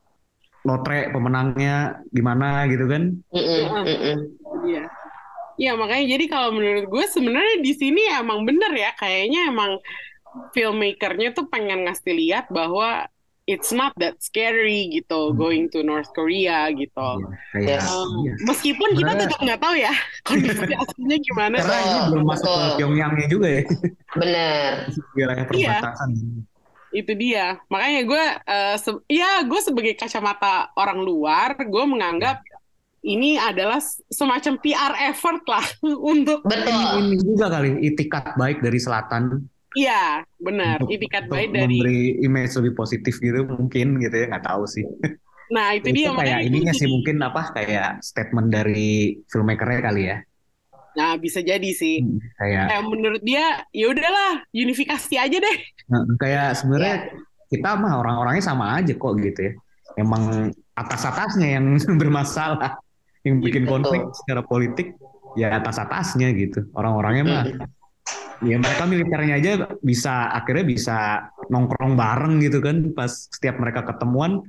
lotre 0.62 1.10
pemenangnya 1.10 1.98
di 2.06 2.22
mana 2.22 2.70
gitu 2.70 2.86
kan. 2.86 3.10
Iya. 3.34 4.86
Iya, 5.60 5.76
makanya 5.76 6.16
jadi 6.16 6.24
kalau 6.30 6.56
menurut 6.56 6.88
gue 6.88 7.04
sebenarnya 7.04 7.60
di 7.60 7.72
sini 7.76 8.00
emang 8.16 8.48
bener 8.48 8.72
ya, 8.72 8.96
kayaknya 8.96 9.52
emang 9.52 9.76
filmmakernya 10.56 11.36
tuh 11.36 11.52
pengen 11.52 11.84
ngasih 11.84 12.16
lihat 12.16 12.48
bahwa 12.48 13.09
it's 13.50 13.70
not 13.70 13.90
that 13.96 14.14
scary 14.18 14.86
gitu 14.88 15.30
Hmm. 15.30 15.36
going 15.36 15.64
to 15.66 15.82
North 15.82 16.06
Korea 16.10 16.70
gitu. 16.70 17.08
Iya, 17.18 17.34
kayak 17.50 17.66
Yes. 17.76 17.90
Um, 17.90 18.10
iya. 18.22 18.34
meskipun 18.44 18.88
kita 18.92 19.02
Sebenarnya- 19.10 19.22
tetap 19.26 19.40
nggak 19.42 19.60
tahu 19.60 19.74
ya 19.76 19.94
kondisi 20.22 20.62
aslinya 20.86 21.18
gimana. 21.20 21.54
karena 21.58 21.78
ini 21.80 21.98
belum 22.08 22.24
masuk 22.24 22.46
ke. 22.48 22.66
Pyongyangnya 22.78 23.26
juga 23.26 23.48
ya 23.50 23.62
bener 24.12 24.70
wilayah 25.18 25.44
perbatasan 25.44 26.10
Itu 26.90 27.12
dia. 27.14 27.46
Makanya 27.66 28.00
gue, 28.02 28.24
eh, 28.44 28.76
se- 28.76 29.04
ya 29.06 29.42
gue 29.42 29.60
sebagai 29.60 29.94
kacamata 29.94 30.74
orang 30.74 30.98
luar, 30.98 31.54
gue 31.56 31.84
menganggap 31.86 32.42
ini 33.00 33.34
adalah 33.34 33.78
semacam 34.06 34.58
PR 34.58 34.92
effort 35.08 35.40
lah 35.46 35.62
untuk 36.12 36.42
betul 36.42 36.74
ini 36.98 37.16
juga 37.16 37.46
kali 37.48 37.78
itikat 37.86 38.34
baik 38.34 38.58
dari 38.58 38.76
selatan 38.76 39.38
Iya, 39.72 40.26
benar. 40.36 40.82
untuk, 40.82 40.90
Itikat 40.90 41.22
untuk 41.24 41.32
baik 41.32 41.48
dari. 41.50 41.78
memberi 41.78 42.00
image 42.20 42.52
lebih 42.58 42.72
positif 42.74 43.14
gitu 43.16 43.46
mungkin 43.46 43.98
gitu 43.98 44.14
ya 44.14 44.26
nggak 44.28 44.46
tahu 44.46 44.64
sih 44.66 44.84
Nah, 45.50 45.74
itu, 45.74 45.90
dia 45.90 46.06
itu 46.06 46.14
kayak 46.14 46.14
makanya 46.14 46.46
ininya 46.46 46.70
sih 46.70 46.86
mungkin 46.86 47.16
apa 47.20 47.42
kayak 47.50 47.98
statement 48.00 48.48
dari 48.48 48.90
filmmakernya 49.26 49.80
kali 49.82 50.02
ya 50.06 50.18
Nah, 50.90 51.14
bisa 51.14 51.38
jadi 51.38 51.70
sih. 51.70 52.02
Hmm, 52.02 52.18
kayak 52.34 52.66
Kayak 52.66 52.82
menurut 52.82 53.22
dia, 53.22 53.62
ya 53.70 53.86
udahlah, 53.86 54.42
unifikasi 54.50 55.14
aja 55.16 55.38
deh. 55.38 55.56
Nah, 55.86 56.02
kayak 56.18 56.58
sebenarnya 56.58 56.94
Ya. 57.06 57.14
kita 57.48 57.78
mah 57.78 57.94
orang-orangnya 57.98 58.42
sama 58.42 58.74
aja 58.74 58.90
kok 58.90 59.14
gitu 59.18 59.38
ya. 59.38 59.52
Emang 59.94 60.50
atas-atasnya 60.74 61.58
yang 61.58 61.66
bermasalah, 62.02 62.74
yang 63.22 63.38
bikin 63.38 63.64
Betul. 63.64 63.70
konflik 63.70 64.02
secara 64.18 64.42
politik. 64.42 64.98
ya 65.38 65.62
atas-atasnya 65.62 66.34
gitu. 66.34 66.66
Orang-orangnya 66.74 67.22
mah 67.22 67.44
ya 68.40 68.56
mereka 68.56 68.82
militernya 68.84 69.34
aja 69.36 69.52
bisa 69.80 70.32
akhirnya 70.32 70.64
bisa 70.64 70.96
nongkrong 71.48 71.94
bareng 71.94 72.40
gitu 72.40 72.58
kan 72.58 72.92
pas 72.92 73.08
setiap 73.28 73.60
mereka 73.60 73.84
ketemuan 73.84 74.40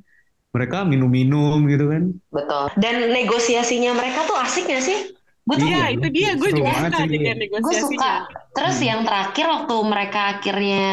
mereka 0.51 0.83
minum-minum 0.83 1.63
gitu 1.65 1.87
kan. 1.87 2.11
Betul. 2.27 2.65
Dan 2.75 3.07
negosiasinya 3.09 3.95
mereka 3.95 4.27
tuh 4.27 4.35
asik 4.35 4.67
gak 4.67 4.83
sih? 4.83 4.99
Gue 5.41 5.55
tuh 5.57 5.67
Iya, 5.67 5.95
itu 5.95 6.07
dia. 6.11 6.35
Gue 6.35 6.51
juga 6.51 6.75
banget 6.75 6.91
suka 6.91 6.99
sih 7.01 7.09
dengan 7.09 7.35
gue 7.35 7.43
negosiasinya. 7.47 7.83
suka. 7.87 8.11
Terus 8.51 8.75
Hmm. 8.77 8.87
yang 8.87 8.99
terakhir 9.07 9.45
waktu 9.47 9.75
mereka 9.87 10.19
akhirnya, 10.37 10.85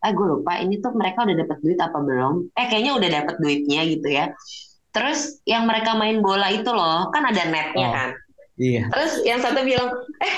ah 0.00 0.10
gue 0.14 0.26
lupa 0.30 0.52
ini 0.62 0.74
tuh 0.78 0.92
mereka 0.94 1.18
udah 1.26 1.36
dapat 1.36 1.56
duit 1.58 1.78
apa 1.78 1.98
belum? 1.98 2.34
Eh 2.54 2.66
kayaknya 2.70 2.92
udah 2.96 3.08
dapat 3.20 3.34
duitnya 3.42 3.80
gitu 3.90 4.08
ya. 4.08 4.24
Terus 4.90 5.20
yang 5.44 5.66
mereka 5.66 5.94
main 5.94 6.22
bola 6.22 6.46
itu 6.48 6.70
loh, 6.70 7.10
kan 7.10 7.22
ada 7.26 7.42
netnya 7.46 7.86
Oh. 7.86 7.92
kan. 7.92 8.10
Iya. 8.56 8.82
Terus 8.94 9.12
yang 9.22 9.38
satu 9.38 9.60
bilang, 9.62 9.90
eh 10.22 10.34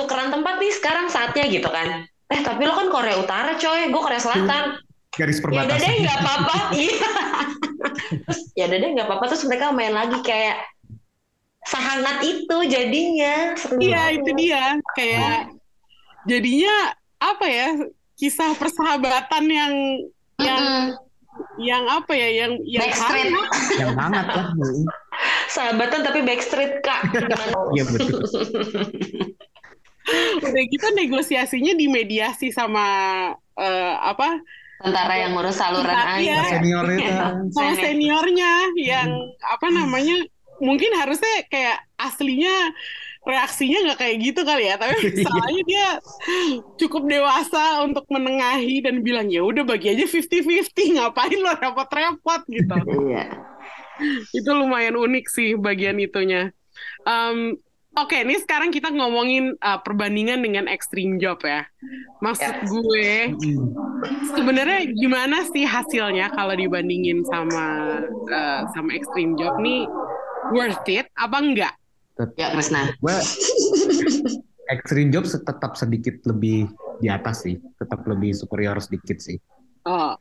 tukeran 0.00 0.32
tempat 0.32 0.56
nih 0.56 0.72
sekarang 0.72 1.06
saatnya 1.06 1.44
gitu 1.46 1.68
kan. 1.68 2.08
Eh 2.26 2.40
tapi 2.40 2.64
lo 2.64 2.72
kan 2.72 2.88
Korea 2.88 3.16
Utara 3.16 3.52
coy, 3.54 3.86
gue 3.86 4.00
Korea 4.00 4.16
Selatan. 4.18 4.80
Garis 5.10 5.36
Ya 5.36 5.60
udah 5.60 5.76
deh 5.76 5.76
perbatasan. 5.76 5.94
nggak 6.00 6.18
apa-apa. 6.18 6.56
Iya. 6.80 7.10
Terus 8.10 8.40
ya 8.54 8.64
udah 8.66 8.78
deh 8.78 8.90
nggak 8.94 9.06
apa-apa. 9.06 9.24
Terus 9.28 9.44
mereka 9.44 9.64
main 9.70 9.90
lagi 9.90 10.18
kayak 10.20 10.56
sehangat 11.62 12.16
itu 12.22 12.56
jadinya. 12.64 13.52
Iya, 13.76 14.02
itu 14.14 14.30
dia. 14.32 14.64
Kayak 14.94 15.52
jadinya 16.24 16.74
apa 17.18 17.46
ya? 17.46 17.68
Kisah 18.14 18.52
persahabatan 18.54 19.44
yang 19.44 19.72
yang 20.38 20.60
Mm-mm. 20.60 20.84
yang 21.58 21.84
apa 21.88 22.12
ya? 22.12 22.28
Yang 22.30 22.52
yang 22.64 22.82
Backstreet. 22.86 23.28
hangat. 23.28 23.48
Yang 23.76 23.92
hangat 23.96 24.26
lah. 24.30 24.46
Sahabatan 25.50 26.00
tapi 26.00 26.22
backstreet 26.22 26.78
kak. 26.80 27.10
Iya 27.74 27.82
betul. 27.84 28.22
Udah 30.40 30.64
gitu 30.66 30.86
negosiasinya 30.92 31.72
dimediasi 31.74 32.50
sama 32.50 32.84
eh, 33.54 33.94
apa? 33.96 34.40
Tentara 34.80 35.12
yang 35.18 35.36
ngurus 35.36 35.60
saluran 35.60 35.92
air. 36.16 36.40
Senior 36.48 36.86
itu. 36.88 37.12
sama 37.52 37.76
Nenek. 37.76 37.82
seniornya 37.84 38.52
yang 38.80 39.10
apa 39.44 39.66
namanya 39.68 40.16
mungkin 40.60 40.92
harusnya 40.96 41.44
kayak 41.48 41.84
aslinya 41.96 42.72
reaksinya 43.20 43.84
nggak 43.84 43.98
kayak 44.00 44.16
gitu 44.24 44.40
kali 44.40 44.64
ya 44.64 44.80
tapi 44.80 44.96
misalnya 45.12 45.62
dia 45.68 45.86
cukup 46.76 47.04
dewasa 47.04 47.84
untuk 47.84 48.08
menengahi 48.08 48.80
dan 48.80 49.04
bilang 49.04 49.28
ya 49.28 49.44
udah 49.44 49.60
bagi 49.60 49.92
aja 49.92 50.08
50-50 50.08 50.96
ngapain 50.96 51.36
lo 51.36 51.52
repot-repot 51.52 52.42
gitu 52.48 52.76
Iya. 53.12 53.24
itu 54.32 54.50
lumayan 54.50 54.96
unik 54.96 55.26
sih 55.28 55.52
bagian 55.56 56.00
itunya 56.00 56.56
Em, 57.04 57.60
Oke, 57.90 58.22
ini 58.22 58.38
sekarang 58.38 58.70
kita 58.70 58.86
ngomongin 58.88 59.58
uh, 59.58 59.82
perbandingan 59.82 60.38
dengan 60.38 60.70
Extreme 60.70 61.18
Job 61.18 61.42
ya. 61.42 61.66
Maksud 62.22 62.54
Ya. 62.54 62.62
gue, 62.62 63.10
sebenarnya 64.30 64.80
gimana 64.94 65.42
sih 65.50 65.66
hasilnya 65.66 66.30
kalau 66.30 66.54
dibandingin 66.54 67.26
sama 67.26 67.98
uh, 68.30 68.62
sama 68.70 68.94
Extreme 68.94 69.34
Job 69.34 69.58
nih 69.58 69.90
worth 70.54 70.86
it 70.86 71.10
apa 71.18 71.36
enggak? 71.42 71.74
Ya 72.38 72.54
Krisna. 72.54 72.94
Gue 73.02 73.16
Extreme 74.74 75.10
Job 75.10 75.26
tetap 75.26 75.74
sedikit 75.74 76.14
lebih 76.30 76.70
di 77.00 77.08
atas 77.10 77.42
sih, 77.42 77.58
tetap 77.74 78.06
lebih 78.06 78.30
superior 78.36 78.78
sedikit 78.78 79.18
sih. 79.18 79.34
Oh, 79.82 80.14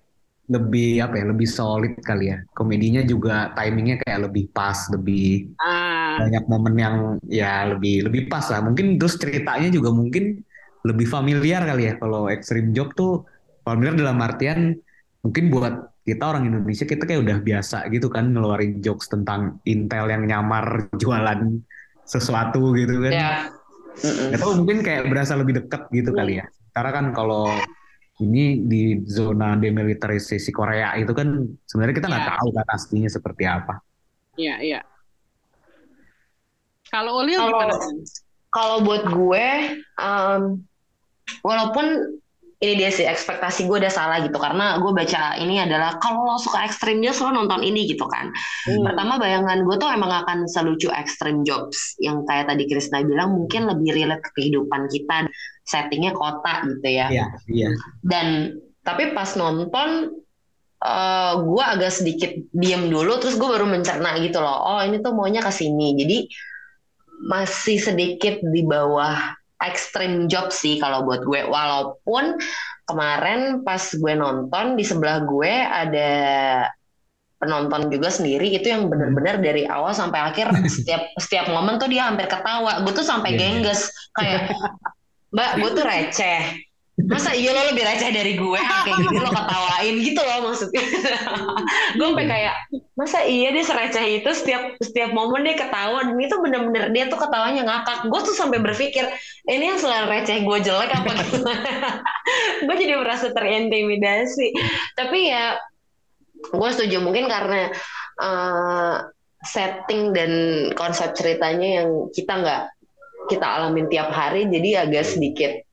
Lebih 0.49 1.05
apa 1.05 1.21
ya, 1.21 1.29
lebih 1.29 1.45
solid 1.45 2.01
kali 2.01 2.33
ya. 2.33 2.41
Komedinya 2.57 3.05
juga 3.05 3.53
timingnya 3.53 4.01
kayak 4.01 4.31
lebih 4.31 4.49
pas, 4.49 4.89
lebih 4.89 5.53
ah, 5.61 5.98
banyak 6.25 6.43
momen 6.47 6.75
yang 6.75 6.95
ya 7.25 7.69
lebih 7.71 8.07
lebih 8.09 8.27
pas 8.27 8.45
lah. 8.51 8.59
Mungkin 8.61 8.99
terus 8.99 9.15
ceritanya 9.15 9.69
juga 9.71 9.89
mungkin 9.91 10.43
lebih 10.83 11.07
familiar 11.07 11.63
kali 11.63 11.89
ya. 11.89 11.93
Kalau 11.95 12.27
Extreme 12.27 12.71
Job 12.71 12.91
tuh 12.93 13.23
familiar 13.63 13.95
dalam 13.95 14.17
artian 14.19 14.75
mungkin 15.21 15.51
buat 15.51 15.73
kita 16.03 16.23
orang 16.25 16.47
Indonesia 16.49 16.87
kita 16.87 17.05
kayak 17.05 17.21
udah 17.21 17.37
biasa 17.43 17.85
gitu 17.93 18.09
kan 18.09 18.33
ngeluarin 18.33 18.81
jokes 18.81 19.11
tentang 19.11 19.61
Intel 19.67 20.09
yang 20.09 20.25
nyamar 20.25 20.89
jualan 20.97 21.59
sesuatu 22.03 22.73
gitu 22.73 22.97
kan. 23.05 23.13
Mm-mm. 23.99 24.31
Gak 24.33 24.39
tahu 24.39 24.51
mungkin 24.63 24.79
kayak 24.81 25.11
berasa 25.11 25.35
lebih 25.35 25.59
dekat 25.63 25.91
gitu 25.91 26.15
kali 26.15 26.39
ya. 26.39 26.45
Karena 26.71 26.91
kan 26.95 27.05
kalau 27.11 27.51
ini 28.19 28.63
di 28.67 29.03
zona 29.07 29.55
demilitarisasi 29.55 30.51
Korea 30.51 30.95
itu 30.97 31.11
kan 31.15 31.27
sebenarnya 31.67 31.95
kita 31.99 32.07
nggak 32.11 32.25
Ya. 32.25 32.31
tahu 32.35 32.49
kan 32.51 32.67
aslinya 32.73 33.09
seperti 33.11 33.43
apa. 33.47 33.79
iya 34.39 34.55
iya. 34.63 34.79
Kalau 36.89 37.21
Ulil 37.21 37.37
Kalau- 37.37 37.53
gimana? 37.53 37.75
Kalau 38.49 38.77
buat 38.81 39.03
gue, 39.05 39.47
em, 40.01 40.41
walaupun 41.45 41.85
ini 42.59 42.75
dia 42.75 42.91
sih 42.91 43.07
ekspektasi 43.07 43.71
gue 43.71 43.77
udah 43.79 43.93
salah 43.93 44.19
gitu 44.19 44.35
karena 44.35 44.75
gue 44.83 44.91
baca 44.91 45.39
ini 45.39 45.63
adalah 45.63 45.95
kalau 45.95 46.27
lo 46.27 46.35
suka 46.35 46.67
extreme 46.67 46.99
jobs 46.99 47.23
lo 47.23 47.31
nonton 47.31 47.63
ini 47.63 47.87
gitu 47.87 48.03
kan. 48.09 48.27
Hmm. 48.67 48.83
Pertama 48.83 49.15
bayangan 49.15 49.63
gue 49.63 49.75
tuh 49.79 49.87
emang 49.87 50.11
akan 50.11 50.43
selucu 50.43 50.91
extreme 50.91 51.47
jobs 51.47 51.95
yang 52.03 52.27
kayak 52.27 52.51
tadi 52.51 52.67
Krisna 52.67 52.99
bilang 53.05 53.31
mungkin 53.31 53.63
lebih 53.63 53.95
relate 53.95 54.25
ke 54.27 54.43
kehidupan 54.43 54.91
kita, 54.91 55.31
settingnya 55.63 56.11
kota 56.11 56.67
gitu 56.67 56.87
ya. 56.89 57.07
Iya, 57.07 57.25
iya. 57.47 57.69
Dan 58.03 58.59
tapi 58.83 59.15
pas 59.15 59.29
nonton 59.39 60.19
eh 60.79 61.33
gue 61.39 61.63
agak 61.63 61.91
sedikit 61.91 62.31
diem 62.55 62.91
dulu 62.91 63.19
terus 63.23 63.39
gue 63.39 63.47
baru 63.47 63.71
mencerna 63.71 64.19
gitu 64.19 64.43
loh. 64.43 64.57
Oh 64.75 64.81
ini 64.83 64.99
tuh 64.99 65.15
maunya 65.15 65.39
ke 65.39 65.51
sini. 65.53 65.95
Jadi 65.95 66.27
masih 67.19 67.77
sedikit 67.79 68.39
di 68.39 68.63
bawah 68.63 69.35
extreme 69.59 70.31
job 70.31 70.51
sih 70.55 70.79
kalau 70.79 71.03
buat 71.03 71.23
gue. 71.27 71.43
Walaupun 71.43 72.39
kemarin 72.87 73.61
pas 73.67 73.83
gue 73.83 74.13
nonton 74.15 74.79
di 74.79 74.83
sebelah 74.87 75.23
gue 75.27 75.51
ada 75.51 76.11
penonton 77.39 77.87
juga 77.87 78.11
sendiri 78.11 78.51
itu 78.51 78.67
yang 78.67 78.91
benar-benar 78.91 79.39
dari 79.39 79.63
awal 79.63 79.95
sampai 79.95 80.19
akhir 80.31 80.51
setiap 80.75 81.07
setiap 81.19 81.47
momen 81.51 81.79
tuh 81.79 81.91
dia 81.91 82.07
hampir 82.07 82.27
ketawa. 82.27 82.83
Gue 82.83 82.93
tuh 82.95 83.07
sampai 83.07 83.35
Iya. 83.35 83.39
gengges 83.39 83.91
kayak 84.15 84.51
Mbak, 85.29 85.51
gue 85.61 85.69
tuh 85.77 85.85
receh. 85.85 86.41
Masa 87.07 87.31
iya 87.31 87.55
lo 87.55 87.71
lebih 87.71 87.85
receh 87.85 88.11
dari 88.11 88.35
gue? 88.35 88.59
Kayak 88.59 88.97
gitu 89.07 89.19
lo 89.23 89.31
ketawain 89.31 89.95
gitu 90.03 90.21
loh 90.25 90.39
maksudnya. 90.51 90.83
gue 91.95 92.05
sampai 92.11 92.27
kayak, 92.27 92.55
masa 92.99 93.23
iya 93.23 93.55
dia 93.55 93.63
sereceh 93.63 94.19
itu 94.19 94.29
setiap 94.35 94.75
setiap 94.83 95.15
momen 95.15 95.47
dia 95.47 95.55
ketawa 95.55 96.03
dan 96.03 96.19
itu 96.19 96.35
bener-bener 96.43 96.91
dia 96.91 97.07
tuh 97.07 97.15
ketawanya 97.21 97.63
ngakak. 97.63 98.09
Gue 98.11 98.19
tuh 98.25 98.35
sampai 98.35 98.59
berpikir, 98.59 99.07
ini 99.47 99.71
yang 99.71 99.79
selain 99.79 100.11
receh 100.11 100.43
gue 100.43 100.57
jelek 100.59 100.91
apa 100.91 101.11
gimana? 101.29 101.71
gue 102.67 102.75
jadi 102.75 102.93
merasa 102.99 103.31
terintimidasi. 103.31 104.47
Tapi 104.99 105.19
ya, 105.31 105.55
gue 106.51 106.69
setuju 106.75 106.99
mungkin 106.99 107.31
karena 107.31 107.71
eh, 108.19 108.95
setting 109.47 110.11
dan 110.11 110.31
konsep 110.75 111.15
ceritanya 111.15 111.83
yang 111.83 112.11
kita 112.11 112.33
nggak 112.35 112.63
kita 113.31 113.45
alamin 113.45 113.87
tiap 113.87 114.11
hari 114.11 114.49
jadi 114.49 114.89
agak 114.89 115.05
sedikit. 115.07 115.68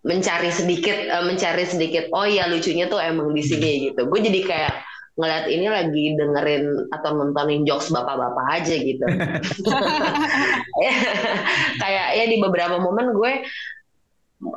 Mencari 0.00 0.48
sedikit 0.48 0.96
eh, 0.96 1.24
mencari 1.24 1.64
sedikit 1.64 2.08
oh 2.10 2.24
ya 2.24 2.48
lucunya 2.48 2.88
tuh 2.88 2.98
emang 2.98 3.32
di 3.32 3.42
sini 3.42 3.90
gitu. 3.90 4.08
Gue 4.08 4.20
jadi 4.20 4.40
kayak 4.42 4.74
ngeliat 5.18 5.46
ini 5.52 5.66
lagi 5.68 6.04
dengerin 6.16 6.64
atau 6.88 7.10
nontonin 7.12 7.68
jokes 7.68 7.92
bapak-bapak 7.92 8.46
aja 8.56 8.74
gitu. 8.74 9.04
Ya, 10.80 10.92
kayak 11.76 12.06
ya 12.16 12.24
di 12.24 12.36
beberapa 12.40 12.80
momen 12.80 13.12
gue 13.12 13.32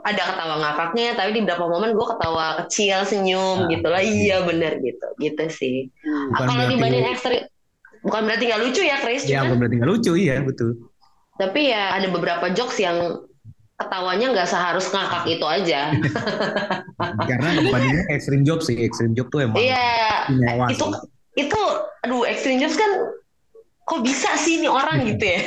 ada 0.07 0.23
ketawa 0.23 0.55
ngakaknya 0.63 1.19
tapi 1.19 1.35
di 1.35 1.41
beberapa 1.43 1.67
momen 1.67 1.91
gue 1.91 2.05
ketawa 2.07 2.63
kecil 2.63 3.03
senyum 3.03 3.67
Ah, 3.67 3.69
gitu 3.69 3.87
lah. 3.91 3.99
iya. 3.99 4.39
Bener 4.47 4.79
gitu. 4.79 5.07
Gitu 5.19 5.43
sih. 5.51 5.91
Hmm. 5.99 6.31
Bukan 6.31 6.47
kalau 6.47 6.65
dibanding 6.71 7.03
ekstrim 7.11 7.43
bukan 8.03 8.21
berarti 8.23 8.43
nggak 8.47 8.61
lucu 8.63 8.81
ya 8.83 8.95
Chris 8.99 9.23
Ya, 9.23 9.43
bukan 9.43 9.59
berarti 9.59 9.75
nggak 9.79 9.91
lucu, 9.91 10.11
iya 10.15 10.43
betul. 10.43 10.75
tapi 11.33 11.71
ya 11.71 11.95
ada 11.95 12.07
beberapa 12.07 12.51
jokes 12.51 12.75
yang 12.77 13.15
ketawanya 13.77 14.25
nggak 14.31 14.49
seharus 14.49 14.87
ngakak 14.93 15.23
itu 15.27 15.45
aja. 15.45 15.91
Karena 17.29 17.49
kebandingannya 17.57 18.05
extreme 18.13 18.43
job 18.45 18.59
sih, 18.61 18.77
extreme 18.79 19.13
job 19.17 19.27
tuh 19.33 19.43
emang 19.43 19.57
Iya, 19.59 20.29
nyawa 20.29 20.71
itu 20.71 20.85
sih. 20.85 21.01
itu 21.33 21.61
aduh 22.05 22.23
extreme 22.29 22.61
jokes 22.61 22.77
kan 22.77 22.91
kok 23.83 23.99
bisa 24.05 24.29
sih 24.39 24.61
ini 24.61 24.69
orang 24.69 25.03
gitu 25.09 25.25
ya. 25.25 25.41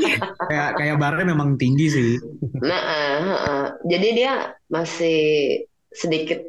Kayak 0.50 0.70
kayak 0.80 0.96
barnya 0.98 1.24
memang 1.28 1.54
tinggi 1.60 1.86
sih. 1.86 2.10
Nah, 2.58 2.80
eh, 2.82 3.18
eh. 3.22 3.66
jadi 3.86 4.08
dia 4.16 4.32
masih 4.72 5.18
sedikit 5.92 6.40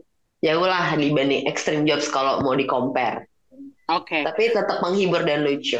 jauh 0.41 0.65
lah 0.65 0.93
dibanding 0.97 1.45
extreme 1.45 1.85
jobs 1.85 2.07
kalau 2.09 2.41
mau 2.41 2.55
di 2.57 2.65
compare. 2.65 3.27
Oke. 3.87 4.23
Tapi 4.25 4.51
tetap 4.51 4.81
menghibur 4.83 5.23
dan 5.23 5.45
lucu. 5.45 5.79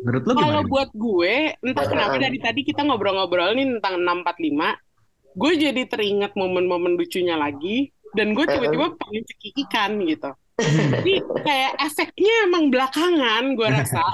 Menurut 0.00 0.22
lo 0.24 0.32
Kalau 0.32 0.62
buat 0.64 0.90
gue, 0.96 1.34
entah 1.60 1.84
Buat 1.84 1.92
kenapa 1.92 2.14
Aan. 2.16 2.24
dari 2.24 2.38
tadi 2.40 2.60
kita 2.64 2.80
ngobrol-ngobrol 2.88 3.52
nih 3.52 3.66
tentang 3.78 4.00
645, 4.00 5.36
gue 5.36 5.52
jadi 5.60 5.82
teringat 5.86 6.32
momen-momen 6.34 6.96
lucunya 6.96 7.36
lagi, 7.36 7.92
dan 8.16 8.32
gue 8.32 8.44
tiba-tiba 8.48 8.96
pengen 8.96 9.22
cekikikan 9.28 9.90
gitu. 10.08 10.30
Jadi 10.60 11.14
kayak 11.44 11.72
efeknya 11.84 12.34
emang 12.48 12.68
belakangan 12.72 13.42
gue 13.56 13.68
rasa. 13.80 14.04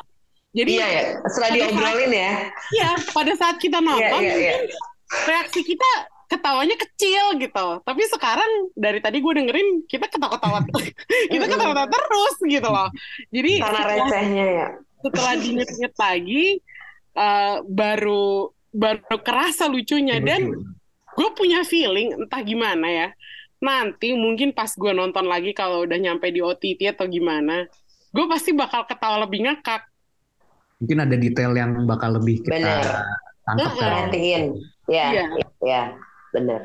Jadi 0.57 0.81
Iya 0.81 0.87
ya, 0.89 1.03
setelah 1.29 1.51
diobrolin 1.53 2.13
ya. 2.17 2.33
Iya, 2.73 2.91
pada 3.13 3.33
saat 3.37 3.57
kita 3.61 3.79
nonton 3.85 4.21
Iya, 4.25 4.33
iya, 4.33 4.35
iya. 4.35 4.55
mungkin 4.57 4.73
reaksi 5.29 5.61
kita 5.63 5.91
ketawanya 6.27 6.77
kecil 6.77 7.39
gitu. 7.39 7.67
Tapi 7.83 8.03
sekarang 8.11 8.71
dari 8.75 8.99
tadi 8.99 9.23
gue 9.23 9.33
dengerin 9.33 9.69
kita 9.87 10.11
ketawa-ketawa 10.11 10.63
kita 11.33 11.45
ketawa-ketawa 11.47 11.89
terus 11.89 12.37
gitu 12.45 12.69
loh. 12.69 12.89
Jadi 13.31 13.53
Karena 13.63 13.81
setelah, 13.81 13.97
recehnya 14.07 14.47
ya. 14.47 14.69
setelah 15.03 15.33
diinget-inget 15.43 15.95
lagi 15.97 16.45
eh, 17.17 17.57
baru 17.65 18.51
baru 18.77 19.17
kerasa 19.25 19.71
lucunya 19.73 20.21
dan 20.21 20.53
gue 21.17 21.29
punya 21.33 21.65
feeling 21.65 22.13
entah 22.27 22.43
gimana 22.45 22.87
ya. 22.87 23.09
Nanti 23.57 24.13
mungkin 24.13 24.53
pas 24.53 24.69
gue 24.77 24.93
nonton 24.93 25.25
lagi 25.25 25.57
kalau 25.57 25.89
udah 25.89 25.97
nyampe 25.97 26.29
di 26.29 26.45
OTT 26.45 26.93
atau 26.93 27.09
gimana, 27.09 27.65
gue 28.13 28.27
pasti 28.29 28.53
bakal 28.53 28.85
ketawa 28.85 29.25
lebih 29.25 29.49
ngakak. 29.49 29.89
Mungkin 30.77 30.99
ada 31.09 31.17
detail 31.17 31.57
yang 31.57 31.73
bakal 31.89 32.21
lebih 32.21 32.45
kita 32.45 32.53
Bener. 32.61 32.85
tangkap 33.49 33.73
kan. 33.81 34.13
Ya, 34.13 35.09
Iya. 35.09 35.25
ya, 35.65 35.83
bener. 36.33 36.63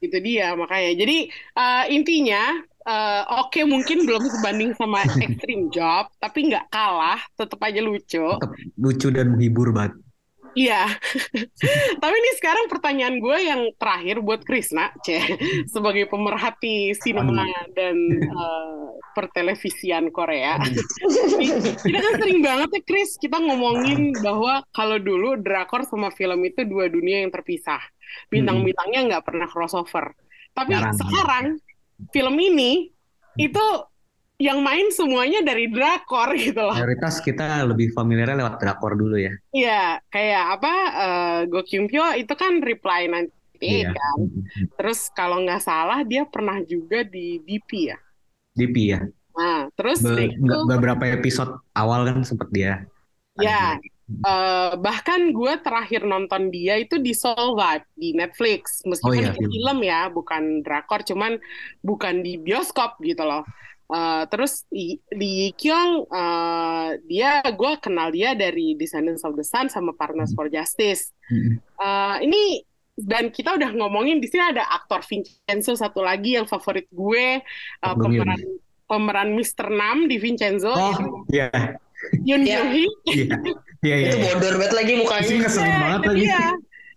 itu 0.00 0.16
dia 0.24 0.56
makanya. 0.56 0.96
Jadi 0.96 1.28
eh, 1.30 1.84
intinya 1.92 2.56
eh, 2.88 3.22
oke 3.36 3.60
mungkin 3.68 4.08
belum 4.08 4.24
sebanding 4.32 4.72
sama 4.72 5.04
Extreme 5.24 5.68
Job 5.68 6.08
tapi 6.16 6.48
nggak 6.48 6.72
kalah 6.72 7.20
tetap 7.36 7.60
aja 7.60 7.80
lucu. 7.84 8.24
Tetap 8.24 8.52
lucu 8.80 9.08
dan 9.12 9.36
menghibur 9.36 9.70
banget. 9.76 9.94
iya. 10.58 10.82
Tapi 12.02 12.14
ini 12.16 12.30
sekarang 12.42 12.66
pertanyaan 12.66 13.22
gue 13.22 13.38
yang 13.38 13.70
terakhir 13.78 14.18
buat 14.18 14.42
Krisna 14.42 14.90
C 15.06 15.22
sebagai 15.70 16.10
pemerhati 16.10 16.90
sinema 16.98 17.46
dan 17.76 17.96
eh, 18.18 18.88
pertelevisian 19.14 20.10
Korea. 20.10 20.58
Kita 21.86 21.98
kan 22.02 22.14
sering 22.18 22.40
banget 22.42 22.68
ya 22.72 22.82
Chris 22.82 23.14
kita 23.20 23.38
ngomongin 23.38 24.14
bahwa 24.24 24.64
kalau 24.74 24.98
dulu 24.98 25.38
drakor 25.38 25.86
sama 25.86 26.10
film 26.14 26.42
itu 26.46 26.66
dua 26.66 26.90
dunia 26.90 27.22
yang 27.22 27.30
terpisah 27.30 27.78
bintang-bintangnya 28.28 29.00
nggak 29.14 29.24
pernah 29.26 29.46
crossover 29.46 30.14
tapi 30.50 30.74
Jarang. 30.74 30.96
sekarang 30.98 31.44
film 32.10 32.36
ini 32.38 32.90
itu 33.38 33.64
yang 34.40 34.64
main 34.64 34.88
semuanya 34.88 35.44
dari 35.44 35.68
drakor 35.68 36.32
gitu 36.40 36.64
loh 36.64 36.72
Mayoritas 36.72 37.20
kita 37.20 37.60
lebih 37.68 37.92
familiar 37.92 38.32
lewat 38.32 38.56
drakor 38.56 38.96
dulu 38.96 39.20
ya. 39.20 39.36
Iya 39.52 40.00
kayak 40.08 40.44
apa 40.56 40.72
eh, 40.96 41.38
Go 41.52 41.60
Kyung 41.60 41.86
Pyo 41.92 42.16
itu 42.16 42.32
kan 42.32 42.58
Reply 42.64 43.04
98 43.06 43.30
Iya. 43.60 43.92
kan 43.92 44.18
terus 44.80 45.12
kalau 45.12 45.44
nggak 45.44 45.60
salah 45.60 46.00
dia 46.08 46.24
pernah 46.24 46.56
juga 46.64 47.04
di 47.04 47.36
DP 47.44 47.92
ya 47.92 47.98
DP 48.56 48.76
ya. 48.96 49.00
nah 49.36 49.68
terus 49.76 50.00
Be- 50.00 50.32
itu 50.32 50.56
beberapa 50.64 51.04
episode 51.04 51.60
awal 51.76 52.08
kan 52.08 52.24
sempet 52.24 52.48
dia. 52.50 52.88
Ya, 53.38 53.76
eh, 54.10 54.72
bahkan 54.76 55.30
gue 55.30 55.52
terakhir 55.62 56.02
nonton 56.02 56.50
dia 56.50 56.74
itu 56.76 56.98
di 56.98 57.14
Soul 57.14 57.54
Vibe 57.54 57.86
di 57.94 58.08
Netflix, 58.12 58.82
meskipun 58.82 59.10
Oh 59.10 59.14
iya, 59.14 59.30
itu 59.30 59.38
film. 59.40 59.52
film 59.54 59.78
ya, 59.82 60.00
bukan 60.10 60.42
drakor, 60.60 61.00
cuman 61.02 61.38
bukan 61.80 62.20
di 62.20 62.36
bioskop 62.36 62.98
gitu 63.00 63.22
loh. 63.22 63.46
Eh, 63.90 64.22
terus 64.30 64.70
di, 64.70 65.02
Kyung, 65.54 66.06
eh, 66.06 66.88
dia 67.06 67.42
gue 67.42 67.72
kenal 67.82 68.10
dia 68.10 68.34
dari 68.34 68.78
Descendants 68.78 69.26
of 69.26 69.34
the 69.34 69.42
Sun 69.42 69.66
sama 69.66 69.90
Partners 69.92 70.30
for 70.30 70.46
Justice. 70.46 71.10
Eh, 71.78 72.16
ini 72.22 72.62
dan 73.00 73.32
kita 73.32 73.56
udah 73.56 73.72
ngomongin 73.72 74.20
di 74.20 74.28
sini 74.28 74.52
ada 74.52 74.62
aktor 74.68 75.00
Vincenzo 75.00 75.72
satu 75.72 76.04
lagi 76.04 76.36
yang 76.36 76.44
favorit 76.44 76.84
gue, 76.92 77.40
Yoon. 77.96 77.96
pemeran 77.96 78.40
pemeran 78.84 79.28
Mr. 79.32 79.70
Nam 79.70 80.04
di 80.04 80.18
Vincenzo, 80.18 80.68
Oh 80.70 81.24
iya, 81.32 81.48
Yoon 82.20 82.42
Iya. 82.44 82.58
Yoo 82.60 82.66
Hee. 82.74 82.90
iya, 83.08 83.36
iya, 83.82 83.96
iya. 83.96 84.08
Itu 84.10 84.18
bodor 84.20 84.54
banget 84.56 84.72
lagi 84.74 84.92
Sih 84.92 84.98
mukanya. 84.98 85.34
ngeselin 85.40 85.66
Iya, 85.66 85.78
banget 85.80 86.02
lagi. 86.04 86.20
dia. 86.20 86.38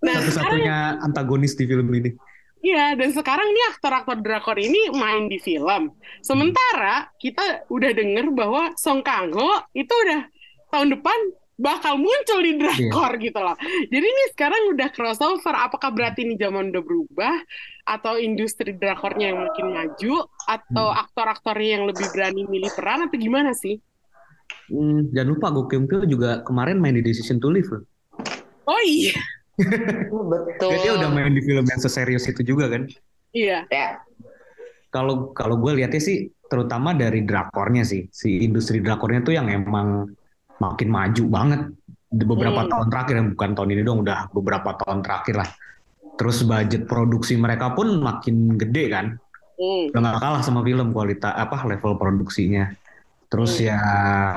Nah, 0.03 0.15
sekarang 0.19 0.23
Satu-satunya 0.25 0.77
antagonis 0.99 1.53
di 1.53 1.63
film 1.63 1.87
ini. 1.89 2.11
iya 2.59 2.95
dan 2.95 3.11
sekarang 3.11 3.47
nih 3.49 3.65
aktor-aktor 3.71 4.17
drakor 4.19 4.55
ini 4.55 4.91
main 4.91 5.27
di 5.27 5.35
film. 5.37 5.91
Sementara 6.19 7.11
kita 7.17 7.67
udah 7.67 7.91
denger 7.91 8.31
bahwa 8.31 8.71
Song 8.75 8.99
Kang 8.99 9.31
Ho 9.31 9.63
itu 9.73 9.91
udah 9.91 10.23
tahun 10.69 10.95
depan 10.95 11.19
bakal 11.53 11.99
muncul 11.99 12.39
di 12.39 12.55
drakor 12.57 13.15
gitu 13.17 13.35
loh. 13.37 13.55
Jadi 13.87 14.03
ini 14.07 14.23
sekarang 14.31 14.73
udah 14.73 14.89
crossover. 14.89 15.53
Apakah 15.53 15.91
berarti 15.91 16.23
ini 16.23 16.35
zaman 16.35 16.71
udah 16.71 16.81
berubah 16.81 17.35
atau 17.83 18.15
industri 18.15 18.71
drakornya 18.73 19.31
yang 19.31 19.43
makin 19.43 19.67
maju 19.69 20.15
atau 20.47 20.87
aktor-aktornya 20.89 21.69
yang 21.79 21.85
lebih 21.85 22.07
berani 22.11 22.43
milih 22.43 22.71
peran 22.73 23.05
atau 23.05 23.15
gimana 23.15 23.51
sih? 23.53 23.75
Hmm, 24.73 25.13
jangan 25.13 25.29
lupa 25.29 25.53
Go 25.53 25.69
Kyung 25.69 25.85
Pyo 25.85 26.01
juga 26.03 26.41
kemarin 26.41 26.81
main 26.81 26.97
di 26.97 27.05
Decision 27.05 27.37
to 27.37 27.53
Live 27.53 27.69
loh. 27.69 27.85
Oh 28.65 28.81
iya, 28.81 29.13
Betul. 30.31 30.71
Jadi 30.71 30.77
dia 30.81 30.93
udah 30.97 31.09
main 31.11 31.29
di 31.29 31.43
film 31.43 31.61
yang 31.61 31.77
seserius 31.77 32.25
itu 32.25 32.41
juga 32.41 32.65
kan. 32.67 32.89
iya. 33.31 33.69
Ya, 33.69 34.01
Kalau 34.89 35.29
kalau 35.31 35.57
gue 35.57 35.77
lihatnya 35.77 35.99
sih 35.99 36.17
terutama 36.45 36.93
dari 36.93 37.21
drakornya 37.21 37.83
sih. 37.83 38.09
Si 38.09 38.41
industri 38.41 38.79
drakornya 38.79 39.21
tuh 39.21 39.33
yang 39.33 39.45
emang 39.45 40.09
makin 40.57 40.89
maju 40.89 41.23
banget 41.27 41.61
di 42.07 42.23
beberapa 42.23 42.61
Hmm. 42.61 42.69
tahun 42.69 42.87
terakhir 42.89 43.15
bukan 43.33 43.49
tahun 43.53 43.69
ini 43.73 43.81
dong 43.81 43.99
udah 44.01 44.29
beberapa 44.31 44.73
tahun 44.79 45.01
terakhir 45.01 45.35
lah. 45.37 45.49
Terus 46.13 46.45
budget 46.45 46.85
produksi 46.85 47.33
mereka 47.35 47.73
pun 47.73 48.01
makin 48.01 48.57
gede 48.57 48.85
kan. 48.89 49.07
Hmm. 49.53 49.85
udah 49.93 49.99
nggak 50.01 50.17
kalah 50.17 50.41
sama 50.41 50.65
film 50.65 50.89
kualitas 50.89 51.29
apa 51.29 51.61
level 51.69 51.93
produksinya 51.93 52.73
terus 53.33 53.57
Hmm. 53.57 53.73
ya 53.73 53.79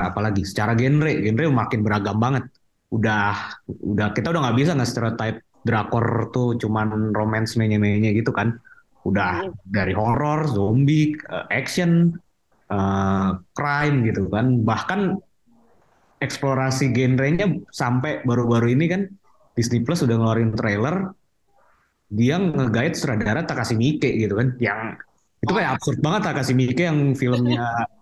apalagi 0.09 0.48
secara 0.48 0.72
genre 0.72 1.12
genre 1.12 1.44
makin 1.52 1.85
beragam 1.85 2.16
banget. 2.16 2.48
Udah 2.88 3.52
udah 3.68 4.16
kita 4.16 4.32
udah 4.32 4.40
nggak 4.48 4.56
bisa 4.56 4.72
nggak 4.72 4.88
stereotype 4.88 5.38
drakor 5.61 6.32
tuh 6.32 6.56
cuman 6.56 7.12
romance 7.12 7.61
menye-menye 7.61 8.16
gitu 8.16 8.32
kan. 8.32 8.56
Udah 9.04 9.44
Hmm. 9.44 9.52
dari 9.68 9.92
horror 9.92 10.48
zombie 10.48 11.12
action 11.52 12.16
eh, 12.66 13.30
crime 13.52 14.09
gitu 14.09 14.26
kan. 14.26 14.64
Bahkan 14.64 15.00
eksplorasi 16.18 16.90
genrenya 16.90 17.46
sampai 17.70 18.24
baru-baru 18.24 18.72
ini 18.72 18.88
kan 18.88 19.02
Disney 19.52 19.85
Plus 19.85 20.00
udah 20.00 20.16
ngeluarin 20.16 20.50
trailer 20.50 21.12
dia 22.09 22.38
nge-guide 22.38 22.94
sutradara 22.94 23.42
Takashi 23.42 23.74
Miike 23.74 24.09
gitu 24.16 24.35
kan. 24.38 24.54
Yang 24.59 24.80
itu 25.42 25.52
kayak 25.52 25.70
absurd 25.76 25.98
banget 26.00 26.20
Takashi 26.26 26.54
Miike 26.54 26.82
yang 26.87 27.14
filmnya 27.14 27.66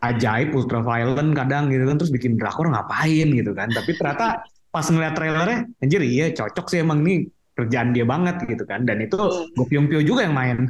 ajaib 0.00 0.56
ultra 0.56 0.80
violent 0.80 1.36
kadang 1.36 1.68
gitu 1.68 1.84
kan 1.84 1.96
terus 2.00 2.12
bikin 2.12 2.40
drakor 2.40 2.68
ngapain 2.72 3.28
gitu 3.28 3.52
kan. 3.52 3.68
Tapi 3.68 3.90
ternyata 3.96 4.44
pas 4.70 4.86
ngeliat 4.86 5.14
trailernya 5.14 5.58
anjir 5.82 6.00
iya 6.00 6.32
cocok 6.32 6.66
sih 6.70 6.80
emang 6.80 7.04
nih 7.04 7.28
kerjaan 7.56 7.92
dia 7.92 8.08
banget 8.08 8.40
gitu 8.48 8.64
kan. 8.64 8.88
Dan 8.88 9.04
itu 9.04 9.16
Go 9.52 9.64
Pyong 9.68 9.86
Pyo 9.86 10.00
juga 10.00 10.24
yang 10.24 10.34
main. 10.36 10.68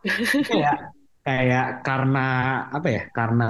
Kayak 0.48 0.96
kayak 1.20 1.84
karena 1.84 2.26
apa 2.72 2.88
ya 2.88 3.02
karena 3.12 3.48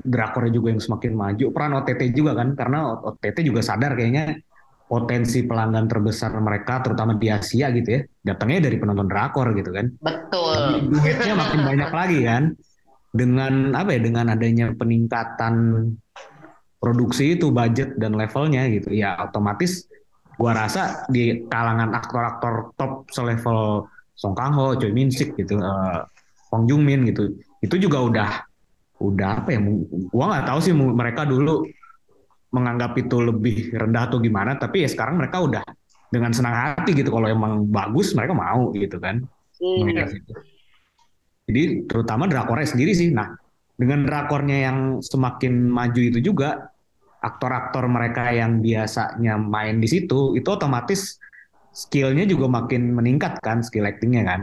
drakornya 0.00 0.52
juga 0.56 0.68
yang 0.72 0.82
semakin 0.82 1.12
maju. 1.12 1.46
Peran 1.52 1.76
OTT 1.76 2.02
juga 2.16 2.32
kan 2.32 2.56
karena 2.56 2.96
OTT 2.96 3.44
juga 3.44 3.60
sadar 3.60 3.92
kayaknya 3.92 4.40
potensi 4.88 5.44
pelanggan 5.44 5.88
terbesar 5.88 6.32
mereka 6.40 6.80
terutama 6.80 7.16
di 7.16 7.28
Asia 7.28 7.68
gitu 7.72 7.88
ya 7.96 8.00
datangnya 8.24 8.68
dari 8.68 8.76
penonton 8.80 9.08
drakor 9.08 9.52
gitu 9.52 9.70
kan. 9.72 9.92
Betul. 10.00 10.88
duitnya 10.88 11.34
makin 11.36 11.60
banyak 11.64 11.90
lagi 11.92 12.18
kan 12.24 12.44
dengan 13.12 13.76
apa 13.76 13.92
ya 13.92 14.00
dengan 14.00 14.32
adanya 14.32 14.72
peningkatan 14.72 15.84
produksi 16.80 17.36
itu 17.36 17.52
budget 17.52 17.94
dan 18.00 18.16
levelnya 18.16 18.66
gitu 18.72 18.90
ya 18.90 19.20
otomatis 19.20 19.86
gua 20.40 20.56
rasa 20.56 21.04
di 21.12 21.44
kalangan 21.46 21.92
aktor-aktor 21.92 22.72
top 22.74 23.06
selevel 23.12 23.86
Song 24.16 24.36
Kang 24.36 24.54
Ho, 24.54 24.76
Choi 24.78 24.92
Min 24.94 25.10
Sik 25.10 25.34
gitu, 25.34 25.58
eh, 25.58 26.00
Hong 26.52 26.68
Jung 26.68 26.84
Min 26.84 27.02
gitu, 27.08 27.32
itu 27.64 27.74
juga 27.80 27.98
udah 28.04 28.30
udah 29.02 29.42
apa 29.42 29.56
ya? 29.56 29.60
Gua 30.12 30.24
nggak 30.30 30.46
tahu 30.46 30.58
sih 30.62 30.72
mereka 30.76 31.26
dulu 31.26 31.66
menganggap 32.52 32.92
itu 33.00 33.16
lebih 33.18 33.72
rendah 33.72 34.06
atau 34.06 34.20
gimana, 34.20 34.54
tapi 34.60 34.84
ya 34.84 34.88
sekarang 34.88 35.16
mereka 35.18 35.42
udah 35.42 35.64
dengan 36.12 36.30
senang 36.30 36.52
hati 36.52 36.92
gitu 36.92 37.08
kalau 37.08 37.24
emang 37.24 37.64
bagus 37.66 38.12
mereka 38.12 38.36
mau 38.36 38.70
gitu 38.76 39.00
kan. 39.00 39.24
Hmm. 39.58 40.06
Jadi 41.52 41.84
terutama 41.84 42.24
drakornya 42.24 42.64
sendiri 42.64 42.96
sih. 42.96 43.12
Nah, 43.12 43.28
dengan 43.76 44.08
drakornya 44.08 44.72
yang 44.72 44.78
semakin 45.04 45.68
maju 45.68 46.00
itu 46.00 46.24
juga 46.24 46.72
aktor-aktor 47.22 47.86
mereka 47.86 48.32
yang 48.34 48.58
biasanya 48.58 49.38
main 49.38 49.78
di 49.78 49.86
situ 49.86 50.34
itu 50.34 50.48
otomatis 50.50 51.22
skillnya 51.70 52.26
juga 52.26 52.50
makin 52.50 52.92
meningkat 52.92 53.38
kan 53.38 53.62
skill 53.62 53.86
actingnya 53.86 54.26
kan. 54.26 54.40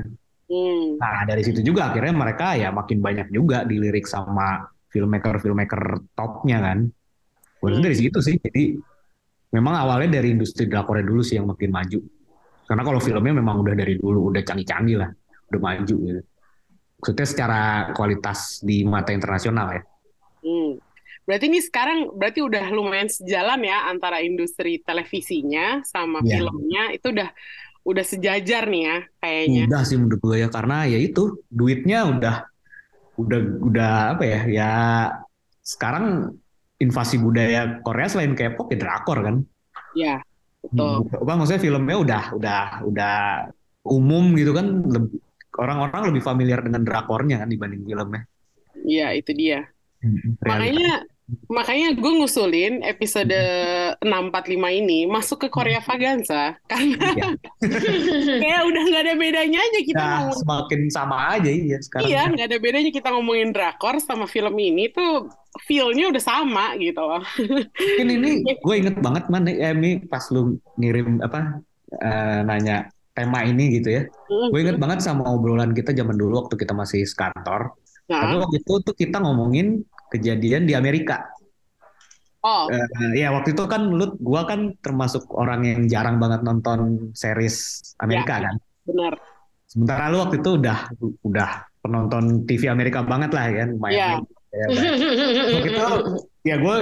Hmm. 0.50 0.98
Nah 0.98 1.28
dari 1.30 1.46
situ 1.46 1.62
juga 1.62 1.92
akhirnya 1.92 2.16
mereka 2.16 2.56
ya 2.56 2.72
makin 2.72 3.04
banyak 3.04 3.30
juga 3.30 3.68
dilirik 3.68 4.08
sama 4.08 4.66
filmmaker-filmmaker 4.90 6.10
topnya 6.18 6.58
kan. 6.64 6.90
Gue 7.60 7.70
Hmm. 7.76 7.84
dari 7.84 7.96
situ 8.00 8.18
sih. 8.24 8.40
Jadi 8.40 8.80
memang 9.54 9.76
awalnya 9.76 10.20
dari 10.20 10.34
industri 10.34 10.66
drakornya 10.66 11.06
dulu 11.06 11.22
sih 11.22 11.38
yang 11.38 11.52
makin 11.52 11.70
maju. 11.70 12.00
Karena 12.66 12.84
kalau 12.86 13.00
filmnya 13.02 13.34
memang 13.34 13.66
udah 13.66 13.76
dari 13.76 13.98
dulu 13.98 14.30
udah 14.30 14.42
canggih-canggih 14.46 14.98
lah, 15.02 15.10
udah 15.54 15.60
maju 15.60 15.96
gitu. 16.06 16.22
Maksudnya 17.00 17.28
secara 17.28 17.62
kualitas 17.96 18.60
di 18.60 18.84
mata 18.84 19.16
internasional 19.16 19.68
ya. 19.74 19.82
Hmm. 20.40 20.80
berarti 21.24 21.46
ini 21.46 21.62
sekarang 21.62 22.10
berarti 22.18 22.42
udah 22.42 22.74
lumayan 22.74 23.06
sejalan 23.06 23.62
ya 23.62 23.86
antara 23.86 24.18
industri 24.18 24.82
televisinya 24.82 25.86
sama 25.86 26.26
Iya. 26.26 26.42
filmnya 26.42 26.84
itu 26.90 27.14
udah 27.14 27.30
udah 27.86 28.02
sejajar 28.02 28.66
nih 28.66 28.84
ya 28.90 28.98
kayaknya. 29.22 29.64
Udah 29.70 29.82
sih 29.86 29.98
menurut 30.02 30.20
gue 30.20 30.38
ya 30.42 30.50
karena 30.50 30.90
ya 30.90 30.98
itu 30.98 31.38
duitnya 31.54 32.10
udah 32.10 32.36
udah 33.20 33.40
udah 33.62 33.94
apa 34.18 34.24
ya 34.26 34.40
ya 34.50 34.72
sekarang 35.62 36.34
invasi 36.82 37.22
budaya 37.22 37.78
Korea 37.86 38.10
selain 38.10 38.34
K-pop 38.34 38.72
ya 38.74 38.78
drakor 38.80 39.20
kan. 39.22 39.36
Ya, 39.94 40.24
betul. 40.66 41.14
Apa 41.14 41.34
maksudnya 41.38 41.62
filmnya 41.62 41.98
udah 42.00 42.24
udah 42.42 42.62
udah 42.90 43.18
umum 43.86 44.34
gitu 44.34 44.50
kan 44.56 44.66
lebih 44.82 45.20
orang-orang 45.60 46.16
lebih 46.16 46.24
familiar 46.24 46.64
dengan 46.64 46.88
drakornya 46.88 47.44
kan 47.44 47.50
dibanding 47.52 47.84
filmnya. 47.84 48.24
Iya, 48.88 49.08
itu 49.20 49.32
dia. 49.36 49.68
Realita. 50.00 50.48
Makanya 50.48 50.94
makanya 51.46 51.94
gue 51.94 52.12
ngusulin 52.18 52.82
episode 52.82 53.38
645 54.02 54.02
ini 54.82 55.06
masuk 55.06 55.46
ke 55.46 55.48
Korea 55.54 55.78
Vaganza 55.78 56.58
karena 56.66 56.98
Iya. 57.14 57.30
kayak 58.42 58.62
udah 58.66 58.82
nggak 58.90 59.04
ada 59.06 59.14
bedanya 59.14 59.60
aja 59.62 59.80
kita 59.86 60.02
Nah, 60.02 60.10
ngomong 60.26 60.42
semakin 60.42 60.80
sama 60.90 61.38
aja 61.38 61.52
iya 61.54 61.78
sekarang. 61.78 62.10
Iya, 62.10 62.22
nggak 62.34 62.48
ada 62.50 62.58
bedanya 62.58 62.90
kita 62.90 63.14
ngomongin 63.14 63.54
drakor 63.54 64.02
sama 64.02 64.26
film 64.26 64.58
ini 64.58 64.90
tuh 64.90 65.30
feel-nya 65.70 66.10
udah 66.10 66.24
sama 66.24 66.74
gitu 66.82 66.98
loh. 66.98 67.22
Mungkin 67.38 68.08
ini 68.10 68.30
gue 68.66 68.76
inget 68.80 68.98
banget 68.98 69.30
man, 69.30 69.46
eh, 69.46 69.60
ini 69.70 70.02
pas 70.10 70.26
lu 70.34 70.58
ngirim 70.82 71.22
apa 71.22 71.62
eh, 71.94 72.40
nanya 72.42 72.90
tema 73.20 73.44
ini 73.44 73.84
gitu 73.84 73.90
ya. 74.00 74.04
Gue 74.32 74.60
inget 74.64 74.80
banget 74.80 75.04
sama 75.04 75.28
obrolan 75.28 75.76
kita 75.76 75.92
zaman 75.92 76.16
dulu 76.16 76.48
waktu 76.48 76.56
kita 76.56 76.72
masih 76.72 77.04
sekantor. 77.04 77.76
Tapi 78.08 78.34
Nah, 78.34 78.42
waktu 78.42 78.64
itu 78.64 78.74
tuh 78.82 78.96
kita 78.96 79.22
ngomongin 79.22 79.84
kejadian 80.10 80.66
di 80.66 80.74
Amerika. 80.74 81.30
oh, 82.42 82.72
Eh, 82.72 83.20
ya 83.20 83.36
waktu 83.36 83.52
itu 83.52 83.64
kan 83.68 83.92
lu, 83.92 84.16
gua 84.24 84.48
kan 84.48 84.72
termasuk 84.80 85.28
orang 85.36 85.68
yang 85.68 85.82
jarang 85.92 86.18
banget 86.18 86.42
nonton 86.42 87.12
series 87.14 87.84
Amerika 88.00 88.40
kan. 88.40 88.56
benar. 88.88 89.14
Sementara 89.70 90.10
lu 90.10 90.18
waktu 90.24 90.42
itu 90.42 90.58
udah 90.58 90.90
udah 91.22 91.50
penonton 91.86 92.50
TV 92.50 92.72
Amerika 92.74 93.06
banget 93.06 93.30
lah 93.36 93.46
ya, 93.52 93.64
lumayan. 93.70 94.26
Ya, 94.50 94.66
Waktu 94.66 95.70
itu 95.70 95.86
ya 96.42 96.56
gue 96.58 96.76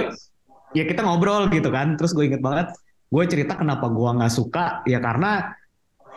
ya 0.72 0.84
kita 0.88 1.04
ngobrol 1.04 1.52
gitu 1.52 1.68
kan. 1.68 2.00
Terus 2.00 2.16
gue 2.16 2.24
inget 2.24 2.40
banget, 2.40 2.72
gue 3.12 3.24
cerita 3.28 3.60
kenapa 3.60 3.92
gua 3.92 4.16
nggak 4.16 4.32
suka 4.32 4.80
ya 4.88 5.04
karena 5.04 5.52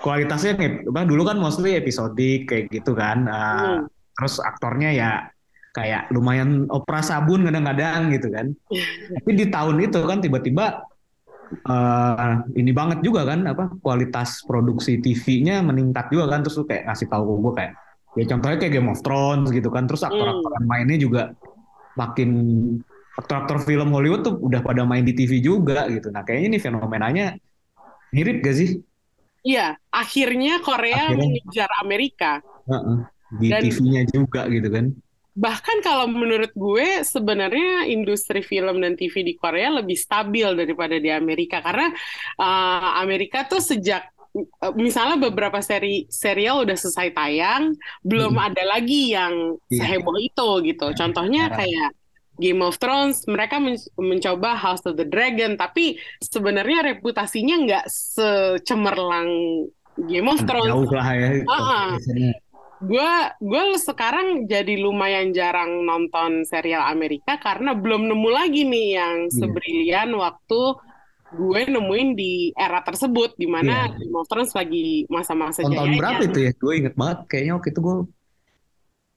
kualitasnya 0.02 0.58
kayak 0.58 0.74
apa, 0.90 1.02
dulu 1.06 1.22
kan 1.24 1.38
mostly 1.38 1.78
episodik 1.78 2.50
kayak 2.50 2.68
gitu 2.74 2.92
kan. 2.94 3.26
Eh, 3.26 3.38
Hmm. 3.38 3.86
terus 4.12 4.38
aktornya 4.38 4.90
ya 4.92 5.10
kayak 5.72 6.12
lumayan 6.12 6.68
opera 6.68 7.00
sabun 7.00 7.48
kadang-kadang 7.48 8.12
gitu 8.12 8.28
kan. 8.28 8.52
Tapi 9.16 9.32
di 9.34 9.46
tahun 9.48 9.78
itu 9.82 10.00
kan 10.04 10.20
tiba-tiba 10.20 10.66
eh, 11.52 12.34
ini 12.56 12.72
banget 12.72 13.00
juga 13.04 13.24
kan 13.28 13.44
apa 13.48 13.72
kualitas 13.80 14.44
produksi 14.44 15.00
TV-nya 15.00 15.64
meningkat 15.64 16.12
juga 16.12 16.32
kan 16.32 16.44
terus 16.44 16.60
lu 16.60 16.66
kayak 16.68 16.92
ngasih 16.92 17.08
tahu 17.08 17.24
gue 17.40 17.54
kayak 17.60 17.74
ya 18.12 18.24
contohnya 18.28 18.58
kayak 18.60 18.74
Game 18.76 18.92
of 18.92 19.00
Thrones 19.00 19.48
gitu 19.52 19.72
kan 19.72 19.88
terus 19.88 20.04
aktor-aktor 20.04 20.52
yang 20.60 20.68
mainnya 20.68 20.98
juga 21.00 21.32
makin 21.96 22.30
aktor-aktor 23.16 23.64
film 23.68 23.92
Hollywood 23.92 24.24
tuh 24.24 24.36
udah 24.40 24.64
pada 24.64 24.88
main 24.88 25.04
di 25.04 25.12
TV 25.12 25.44
juga 25.44 25.88
gitu. 25.92 26.08
Nah 26.12 26.24
kayaknya 26.24 26.56
ini 26.56 26.60
fenomenanya 26.60 27.26
mirip 28.12 28.40
gak 28.44 28.56
sih? 28.56 28.80
Iya, 29.42 29.74
akhirnya 29.90 30.62
Korea 30.62 31.10
Akhirnya. 31.10 31.18
mengejar 31.18 31.70
Amerika. 31.78 32.32
Heeh. 32.66 32.98
Di 33.40 33.48
Dan- 33.50 33.64
TV-nya 33.64 34.04
juga 34.08 34.46
gitu 34.46 34.70
kan. 34.70 34.86
Bahkan 35.32 35.78
kalau 35.80 36.06
menurut 36.06 36.52
gue 36.52 37.02
sebenarnya 37.02 37.88
industri 37.88 38.44
film 38.44 38.84
dan 38.84 38.94
TV 38.94 39.24
di 39.24 39.34
Korea 39.34 39.72
lebih 39.72 39.96
stabil 39.96 40.44
daripada 40.52 41.00
di 41.00 41.08
Amerika 41.08 41.64
karena 41.64 41.88
uh, 42.36 43.00
Amerika 43.00 43.48
tuh 43.48 43.64
sejak 43.64 44.12
uh, 44.36 44.76
misalnya 44.76 45.32
beberapa 45.32 45.64
seri 45.64 46.04
serial 46.12 46.68
udah 46.68 46.76
selesai 46.76 47.16
tayang, 47.16 47.72
belum 48.04 48.36
Hmm. 48.36 48.48
ada 48.52 48.64
lagi 48.68 49.16
yang 49.16 49.56
Iya. 49.72 49.96
seheboh 49.96 50.20
itu 50.20 50.50
gitu. 50.68 50.92
Contohnya 50.92 51.48
Sekarang. 51.48 51.60
kayak 51.64 51.90
Game 52.42 52.60
of 52.60 52.76
Thrones, 52.76 53.22
mereka 53.26 53.62
men- 53.62 53.78
mencoba 53.96 54.58
House 54.58 54.82
of 54.84 54.98
the 54.98 55.06
Dragon, 55.06 55.54
tapi 55.54 55.94
sebenarnya 56.20 56.82
reputasinya 56.92 57.56
nggak 57.62 57.86
secemerlang 57.86 59.30
Game 60.02 60.26
of 60.26 60.42
Thrones. 60.42 60.74
Jauh 60.74 60.90
lah 60.90 61.10
ya. 61.14 61.30
Ah. 61.46 61.94
biasanya. 61.94 62.34
Gue 62.82 63.12
gue 63.40 63.64
sekarang 63.78 64.28
jadi 64.50 64.74
lumayan 64.76 65.30
jarang 65.32 65.86
nonton 65.86 66.42
serial 66.44 66.82
Amerika 66.82 67.38
karena 67.38 67.78
belum 67.78 68.10
nemu 68.10 68.30
lagi 68.32 68.66
nih 68.66 68.88
yang 68.98 69.16
Iya. 69.24 69.34
sebrilian 69.38 70.10
waktu 70.18 70.62
gue 71.32 71.62
nemuin 71.64 72.10
di 72.12 72.34
era 72.52 72.82
tersebut 72.82 73.38
di 73.38 73.46
mana 73.46 73.86
Iya. 73.86 74.02
Game 74.02 74.18
of 74.18 74.26
Thrones 74.26 74.52
lagi 74.52 75.06
masa-masa 75.08 75.62
Tahun, 75.62 75.78
tahun 75.78 75.94
berapa 75.94 76.22
itu 76.26 76.40
ya? 76.42 76.52
Gue 76.58 76.74
inget 76.82 76.96
banget. 76.98 77.20
Kayaknya 77.30 77.54
waktu 77.54 77.70
itu 77.70 77.80
gue 77.80 77.96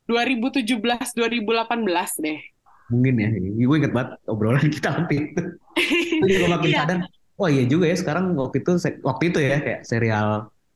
2017 0.04 1.16
2018 1.16 2.20
deh. 2.20 2.40
Mungkin 2.92 3.14
ya. 3.16 3.28
Gue 3.56 3.76
inget 3.80 3.92
banget 3.92 4.10
obrolan 4.28 4.68
kita 4.74 4.88
waktu 4.92 5.14
itu. 5.32 5.42
Gue 6.20 6.28
juga 6.28 6.46
makin 6.58 6.70
Iya. 6.70 6.78
sadar. 6.82 6.98
Oh 7.34 7.48
iya 7.50 7.64
juga 7.66 7.90
ya 7.90 7.96
sekarang 7.98 8.38
waktu 8.38 8.62
itu 8.62 8.70
waktu 9.02 9.24
itu 9.34 9.38
ya 9.42 9.56
kayak 9.58 9.80
serial. 9.82 10.28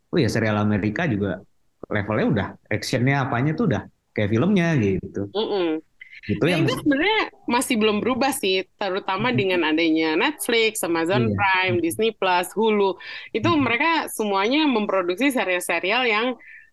Oh 0.09 0.17
iya 0.19 0.27
serial 0.27 0.57
Amerika 0.59 1.05
juga 1.07 1.39
levelnya 1.87 2.27
udah 2.27 2.47
actionnya 2.69 3.23
apanya 3.23 3.53
tuh 3.55 3.71
udah 3.71 3.83
kayak 4.11 4.29
filmnya 4.33 4.75
gitu. 4.77 5.31
Mm-mm. 5.31 5.79
Itu 6.27 6.43
Ya, 6.45 6.59
yang 6.59 6.67
itu 6.67 6.75
sebenarnya 6.83 7.21
masih 7.47 7.79
belum 7.79 8.03
berubah 8.03 8.35
sih, 8.35 8.67
terutama 8.75 9.31
dengan 9.31 9.63
adanya 9.63 10.19
Netflix, 10.19 10.83
Amazon 10.83 11.31
Iya. 11.31 11.37
Prime, 11.39 11.77
Disney 11.79 12.11
Plus, 12.11 12.51
Hulu. 12.53 12.99
Itu 13.31 13.49
Hmm. 13.49 13.63
mereka 13.63 14.11
semuanya 14.11 14.67
memproduksi 14.67 15.31
serial-serial 15.31 16.03
yang 16.05 16.27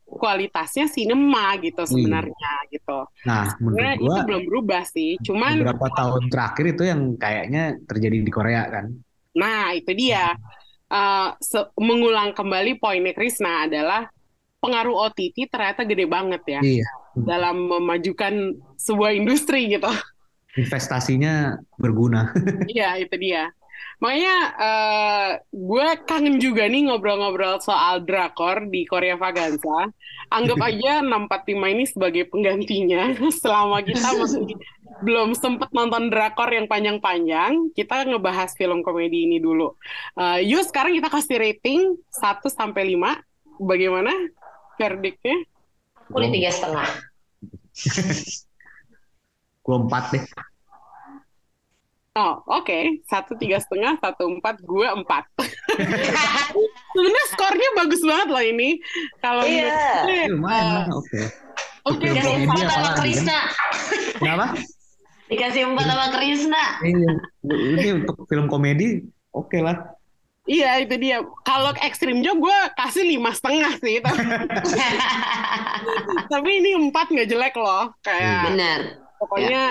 kualitasnya 0.06 0.86
sinema 0.88 1.58
gitu 1.60 1.82
sebenarnya 1.84 2.54
gitu. 2.70 3.10
nah 3.26 3.50
Sebenarnya 3.58 3.94
menurut 3.98 4.14
itu 4.16 4.22
belum 4.30 4.44
berubah 4.48 4.84
sih. 4.86 5.18
Cuman 5.20 5.60
beberapa 5.60 5.88
tahun 5.92 6.24
terakhir 6.30 6.66
itu 6.78 6.84
yang 6.86 7.02
kayaknya 7.18 7.64
terjadi 7.90 8.18
di 8.22 8.32
Korea 8.32 8.64
kan. 8.70 8.86
nah 9.36 9.74
itu 9.76 9.92
dia. 9.92 10.32
Eh, 10.86 11.30
se- 11.42 11.74
mengulang 11.82 12.32
kembali 12.38 12.78
poinnya 12.78 13.12
Krisna 13.18 13.66
adalah 13.66 14.06
pengaruh 14.62 15.10
OTT 15.10 15.50
ternyata 15.50 15.82
gede 15.82 16.06
banget 16.06 16.42
ya 16.46 16.62
Iya. 16.62 16.88
dalam 17.18 17.66
memajukan 17.66 18.54
sebuah 18.78 19.12
industri 19.18 19.70
gitu. 19.74 19.90
Investasinya 20.56 21.58
berguna. 21.76 22.32
Iya, 22.70 23.02
itu 23.04 23.16
dia. 23.20 23.52
Makanya 24.00 24.38
eh, 24.60 25.30
gue 25.50 25.88
kangen 26.04 26.38
juga 26.38 26.68
nih 26.68 26.92
ngobrol-ngobrol 26.92 27.64
soal 27.64 28.04
drakor 28.04 28.68
di 28.68 28.84
Korea 28.84 29.16
Vaganza. 29.16 29.90
Anggap 30.32 30.60
aja 30.68 31.00
645 31.04 31.74
ini 31.76 31.86
sebagai 31.88 32.24
penggantinya 32.28 33.16
selama 33.42 33.82
kita 33.86 34.08
masih 34.20 34.56
belum 35.04 35.36
sempet 35.36 35.76
nonton 35.76 36.08
drakor 36.08 36.48
yang 36.56 36.72
panjang-panjang, 36.72 37.76
kita 37.76 38.08
ngebahas 38.08 38.56
film 38.56 38.80
komedi 38.80 39.28
ini 39.28 39.44
dulu. 39.44 39.76
Eh, 40.16 40.48
yuk 40.48 40.64
sekarang 40.64 40.96
kita 40.96 41.12
kasih 41.12 41.38
rating 41.40 42.00
1 42.12 42.48
sampai 42.48 42.96
5. 42.96 43.20
Bagaimana 43.56 44.12
verdictnya? 44.76 45.40
Aku 46.12 46.22
di 46.22 46.30
tiga 46.38 46.52
setengah. 46.54 46.88
Gue 49.66 49.78
empat 49.82 50.04
deh. 50.14 50.24
Oh, 52.16 52.40
oke. 52.48 53.04
Satu 53.04 53.36
tiga 53.36 53.60
setengah, 53.60 54.00
satu 54.00 54.32
empat, 54.32 54.64
gue 54.64 54.88
empat. 54.88 55.28
Sebenarnya 56.96 57.26
skornya 57.36 57.70
bagus 57.76 58.00
banget 58.08 58.28
loh 58.32 58.40
ini. 58.40 58.80
Kalau 59.20 59.44
Iya. 59.44 59.68
menurut 59.68 60.00
gue, 60.00 60.16
Eh, 60.16 60.28
lumayan 60.32 60.64
eh, 60.64 60.72
lah, 60.72 60.86
oke. 60.96 61.22
Oke, 61.86 62.08
Dikasih 62.08 62.36
empat 62.48 62.58
sama? 62.66 62.90
Krisna. 62.98 63.40
Kenapa? 64.16 64.46
Dikasih 65.28 65.62
empat 65.68 65.86
sama 65.86 66.06
Krisna. 66.16 66.64
Iya, 66.82 67.12
ini 67.76 67.88
untuk 68.00 68.16
film 68.26 68.48
komedi 68.48 69.04
oke 69.30 69.60
lah. 69.60 69.76
Iya 70.46 70.78
itu 70.80 70.96
dia. 70.96 71.20
Kalau 71.44 71.74
ekstrim 71.78 72.22
job 72.22 72.38
gue 72.40 72.58
kasih 72.74 73.04
lima 73.04 73.34
setengah 73.34 73.76
sih. 73.76 73.98
Tapi, 74.00 74.24
tapi 76.32 76.50
ini 76.54 76.70
empat 76.80 77.10
nggak 77.10 77.28
jelek 77.28 77.56
loh. 77.58 77.92
Kayak 78.00 78.54
Benar. 78.54 78.80
pokoknya 79.18 79.64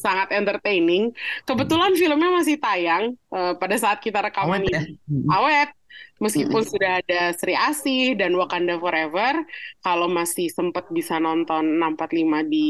sangat 0.00 0.32
entertaining. 0.32 1.12
Kebetulan 1.44 1.92
filmnya 1.94 2.32
masih 2.32 2.56
tayang 2.56 3.12
eh, 3.30 3.52
pada 3.54 3.76
saat 3.76 4.00
kita 4.00 4.24
rekaman 4.24 4.64
Awet 4.64 4.72
ya. 4.72 4.80
ini. 4.82 4.96
Awet. 5.28 5.70
Meskipun 6.16 6.60
sudah 6.62 7.00
ada 7.00 7.32
Sri 7.32 7.56
Asih 7.56 8.12
dan 8.12 8.36
Wakanda 8.36 8.76
Forever, 8.76 9.40
kalau 9.80 10.04
masih 10.04 10.52
sempat 10.52 10.84
bisa 10.92 11.16
nonton 11.16 11.80
645 11.80 12.44
di 12.44 12.68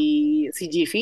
CGV, 0.50 0.94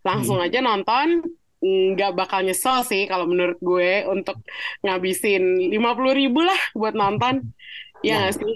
langsung 0.00 0.40
aja 0.40 0.60
nonton. 0.60 1.20
Nggak 1.60 2.16
bakal 2.16 2.40
nyesel 2.40 2.80
sih 2.88 3.04
kalau 3.04 3.28
menurut 3.28 3.60
gue 3.60 4.08
untuk 4.08 4.40
ngabisin 4.80 5.68
50 5.68 5.76
ribu 6.16 6.40
lah 6.40 6.56
buat 6.72 6.96
nonton. 6.96 7.52
Iya 8.00 8.08
Ya. 8.08 8.16
nggak 8.18 8.34
sih? 8.40 8.54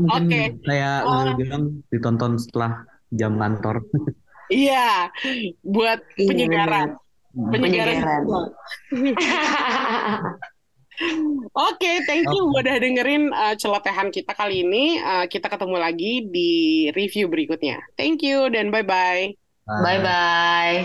Mungkin 0.00 0.08
Oke. 0.16 0.40
kayak 0.64 0.96
Oh. 1.04 1.20
lu 1.28 1.32
bilang 1.36 1.64
ditonton 1.92 2.40
setelah 2.40 2.88
jam 3.12 3.36
kantor. 3.36 3.84
Iya, 4.50 5.14
buat 5.62 6.02
Iya, 6.18 6.28
penyegaran. 6.28 6.88
penyegaran. 7.54 8.02
Oke, 11.56 11.92
thank 12.04 12.28
you 12.28 12.44
Oke. 12.52 12.60
udah 12.60 12.76
dengerin 12.76 13.32
uh, 13.32 13.56
celotehan 13.56 14.12
kita 14.12 14.36
kali 14.36 14.60
ini. 14.66 15.00
Uh, 15.00 15.24
kita 15.24 15.48
ketemu 15.48 15.76
lagi 15.80 16.28
di 16.28 16.50
review 16.92 17.32
berikutnya. 17.32 17.80
Thank 17.96 18.20
you 18.20 18.52
dan 18.52 18.68
bye-bye. 18.68 19.32
Bye 19.64 20.00
bye. 20.04 20.84